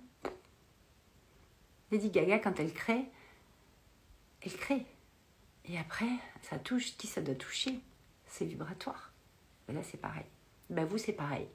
[1.90, 3.04] Lady Gaga, quand elle crée,
[4.42, 4.86] elle crée.
[5.66, 6.10] Et après,
[6.42, 6.96] ça touche.
[6.96, 7.80] Qui ça doit toucher?
[8.26, 9.12] C'est vibratoire.
[9.68, 10.26] Là, c'est pareil.
[10.70, 11.46] Ben vous, c'est pareil.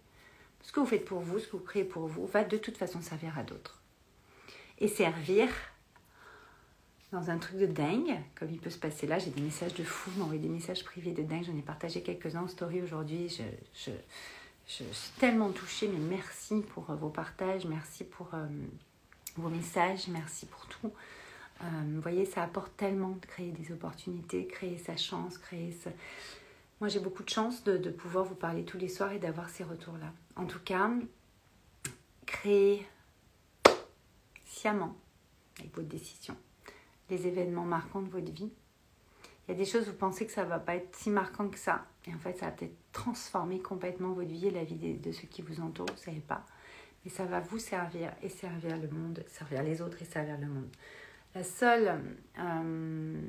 [0.61, 2.77] Ce que vous faites pour vous, ce que vous créez pour vous, va de toute
[2.77, 3.81] façon servir à d'autres.
[4.79, 5.49] Et servir
[7.11, 9.19] dans un truc de dingue, comme il peut se passer là.
[9.19, 11.43] J'ai des messages de fou, m'envoyer des messages privés de dingue.
[11.43, 13.27] J'en ai partagé quelques-uns en story aujourd'hui.
[13.29, 13.91] Je, je,
[14.67, 18.47] je, suis tellement touchée, mais merci pour euh, vos partages, merci pour euh,
[19.35, 20.91] vos messages, merci pour tout.
[21.61, 25.91] Euh, vous voyez, ça apporte tellement de créer des opportunités, créer sa chance, créer ça.
[26.79, 29.49] Moi, j'ai beaucoup de chance de, de, pouvoir vous parler tous les soirs et d'avoir
[29.49, 30.11] ces retours-là.
[30.35, 30.89] En tout cas,
[32.25, 32.87] créer
[34.45, 34.95] sciemment
[35.59, 36.35] avec votre décision
[37.11, 38.51] les événements marquants de votre vie.
[39.47, 41.59] Il y a des choses, vous pensez que ça va pas être si marquant que
[41.59, 41.85] ça.
[42.07, 45.27] Et en fait, ça va peut-être transformer complètement votre vie et la vie de, ceux
[45.27, 46.45] qui vous entourent, vous ne savez pas.
[47.03, 50.47] Mais ça va vous servir et servir le monde, servir les autres et servir le
[50.47, 50.69] monde.
[51.33, 51.99] La seule
[52.37, 53.21] euh,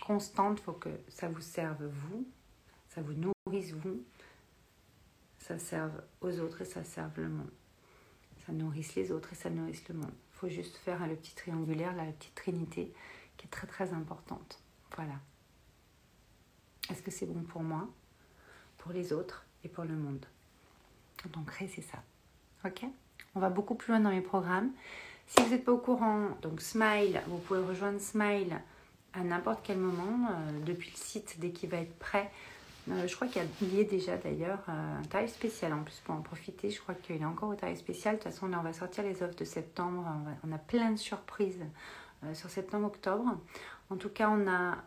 [0.00, 2.26] constante, il faut que ça vous serve vous,
[2.90, 4.02] ça vous nourrisse vous,
[5.38, 7.50] ça serve aux autres et ça serve le monde.
[8.46, 10.12] Ça nourrisse les autres et ça nourrisse le monde
[10.44, 12.92] faut juste faire le petit triangulaire, la petite trinité
[13.36, 14.60] qui est très très importante.
[14.94, 15.14] Voilà.
[16.90, 17.88] Est-ce que c'est bon pour moi,
[18.78, 20.26] pour les autres et pour le monde?
[21.32, 22.02] Donc, c'est ça.
[22.64, 22.86] Ok
[23.34, 24.70] On va beaucoup plus loin dans mes programmes.
[25.26, 28.58] Si vous n'êtes pas au courant, donc Smile, vous pouvez rejoindre Smile
[29.12, 32.30] à n'importe quel moment euh, depuis le site dès qu'il va être prêt.
[32.90, 33.42] Euh, je crois qu'il
[33.72, 36.70] y, a déjà d'ailleurs euh, un tarif spécial en plus pour en profiter.
[36.70, 38.16] Je crois qu'il est encore au tarif spécial.
[38.16, 40.04] De toute façon, on va sortir les offres de septembre.
[40.46, 41.64] On, a plein de surprises
[42.32, 43.36] sur septembre-octobre.
[43.90, 44.78] En tout cas, on a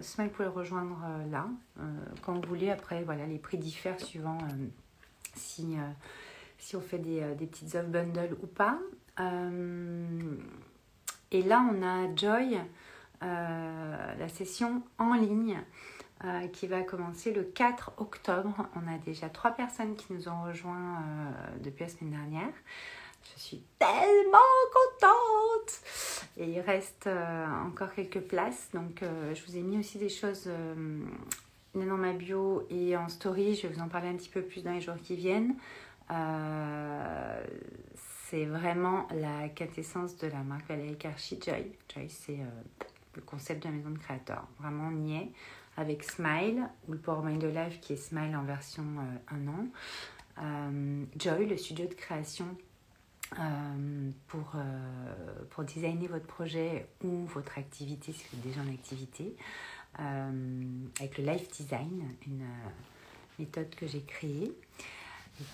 [0.00, 0.98] Smile pour le rejoindre
[1.30, 1.46] là,
[2.22, 2.70] quand vous voulez.
[2.70, 4.38] Après, voilà, les prix diffèrent suivant
[5.34, 5.76] si,
[6.58, 8.78] si on fait des, des petites offres bundle ou pas.
[11.30, 12.58] et là, on a Joy,
[13.20, 15.60] la session en ligne.
[16.24, 18.66] Euh, qui va commencer le 4 octobre.
[18.76, 22.52] On a déjà trois personnes qui nous ont rejoints euh, depuis la semaine dernière.
[23.34, 24.38] Je suis tellement
[24.72, 25.82] contente
[26.38, 28.70] Et il reste euh, encore quelques places.
[28.72, 30.48] Donc je vous ai mis aussi des choses
[31.74, 33.56] dans ma bio et en story.
[33.56, 35.56] Je vais vous en parler un petit peu plus dans les jours qui viennent.
[38.28, 41.72] C'est vraiment la quintessence de la marque Valérie Karchi Joy.
[41.92, 42.38] Joy, c'est
[43.14, 44.46] le concept de la maison de créateur.
[44.58, 45.30] Vraiment, on y est
[45.76, 49.66] avec Smile, ou le Power Mind Life qui est Smile en version euh, un an.
[50.42, 52.46] Euh, Joy, le studio de création
[53.38, 58.72] euh, pour, euh, pour designer votre projet ou votre activité, si vous êtes déjà en
[58.72, 59.36] activité,
[59.96, 62.44] avec le Life Design, une
[63.38, 64.52] méthode que j'ai créée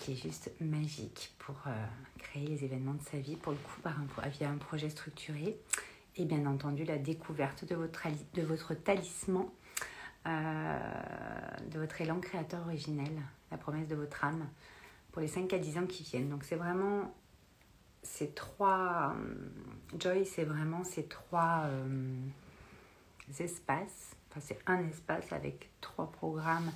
[0.00, 1.56] qui est juste magique pour
[2.18, 5.58] créer les événements de sa vie, pour le coup, par un, via un projet structuré.
[6.16, 9.46] Et bien entendu, la découverte de votre, de votre talisman,
[10.26, 14.48] de votre élan créateur originel, la promesse de votre âme
[15.12, 16.28] pour les 5 à 10 ans qui viennent.
[16.28, 17.14] Donc c'est vraiment
[18.02, 19.14] ces trois...
[19.16, 22.14] Euh, Joy, c'est vraiment ces trois euh,
[23.38, 24.16] espaces.
[24.30, 26.70] Enfin, c'est un espace avec trois programmes,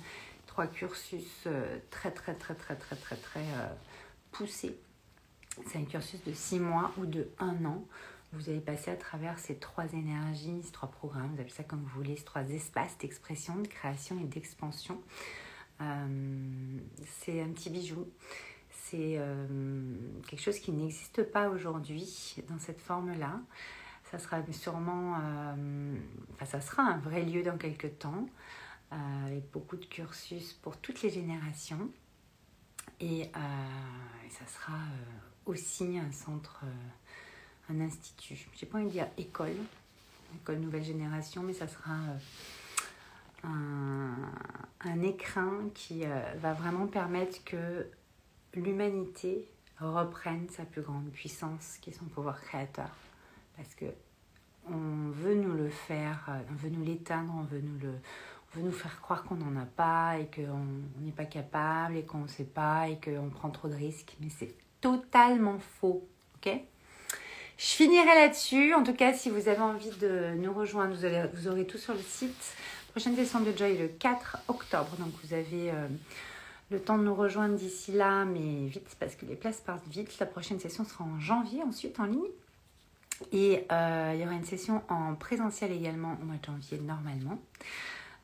[0.55, 3.43] trois cursus euh, très, très, très, très, très, très, très
[4.31, 4.79] poussés.
[5.67, 7.83] C'est un cursus de 6 mois ou de 1 an.
[8.31, 11.81] Vous allez passer à travers ces trois énergies, ces trois programmes, vous appelez ça comme
[11.81, 15.01] vous voulez, ces trois espaces d'expression, de création et d'expansion.
[15.81, 18.07] Euh, c'est un petit bijou.
[18.69, 19.45] C'est euh,
[20.25, 23.41] quelque chose qui n'existe pas aujourd'hui dans cette forme-là.
[24.09, 25.97] Ça sera sûrement, euh,
[26.33, 28.29] enfin, ça sera un vrai lieu dans quelques temps,
[28.91, 31.89] avec beaucoup de cursus pour toutes les générations.
[32.99, 33.29] Et,
[34.29, 34.77] ça sera
[35.45, 36.65] aussi un centre,
[37.69, 38.47] un institut.
[38.55, 39.55] J'ai pas envie de dire école,
[40.35, 41.95] école nouvelle génération, mais ça sera
[43.43, 47.87] un, écrin qui euh, va vraiment permettre que
[48.53, 49.47] l'humanité
[49.79, 52.89] reprenne sa plus grande puissance, qui est son pouvoir créateur.
[53.57, 53.85] Parce que
[54.67, 57.93] on veut nous le faire, euh, on veut nous l'éteindre, on veut nous le,
[58.55, 62.19] veut nous faire croire qu'on n'en a pas et qu'on n'est pas capable et qu'on
[62.19, 64.15] ne sait pas et qu'on prend trop de risques.
[64.21, 66.51] Mais c'est totalement faux, ok?
[67.57, 68.73] Je finirai là-dessus.
[68.73, 71.93] En tout cas, si vous avez envie de nous rejoindre, vous, vous aurez tout sur
[71.93, 72.55] le site
[72.95, 74.95] prochaine session de Joy le 4 octobre.
[74.99, 75.87] Donc vous avez euh,
[76.71, 80.17] le temps de nous rejoindre d'ici là, mais vite parce que les places partent vite.
[80.17, 82.21] La prochaine session sera en janvier, ensuite en ligne.
[83.33, 87.37] Et euh, il y aura une session en présentiel également au mois de janvier normalement.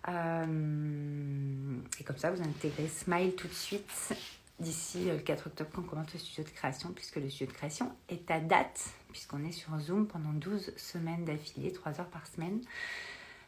[0.08, 4.14] Euh, et comme ça, vous intégrez Smile tout de suite
[4.60, 7.54] d'ici le 4 octobre quand on commence le studio de création, puisque le studio de
[7.54, 12.26] création est à date, puisqu'on est sur Zoom pendant 12 semaines d'affilée, 3 heures par
[12.28, 12.62] semaine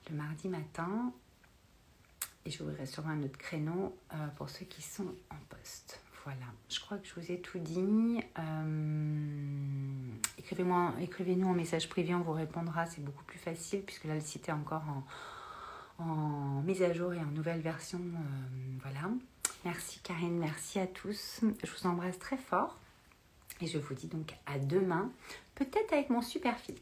[0.10, 1.14] le mardi matin.
[2.46, 6.02] Et j'ouvrirai sûrement un autre créneau euh, pour ceux qui sont en poste.
[6.26, 8.20] Voilà, je crois que je vous ai tout dit.
[8.40, 14.16] Euh, écrivez-moi, écrivez-nous en message privé, on vous répondra, c'est beaucoup plus facile puisque là
[14.16, 15.04] le site est encore en,
[16.00, 18.00] en mise à jour et en nouvelle version.
[18.00, 19.10] Euh, voilà.
[19.66, 21.40] Merci Karine, merci à tous.
[21.64, 22.78] Je vous embrasse très fort
[23.62, 25.12] et je vous dis donc à demain,
[25.56, 26.82] peut-être avec mon super filtre.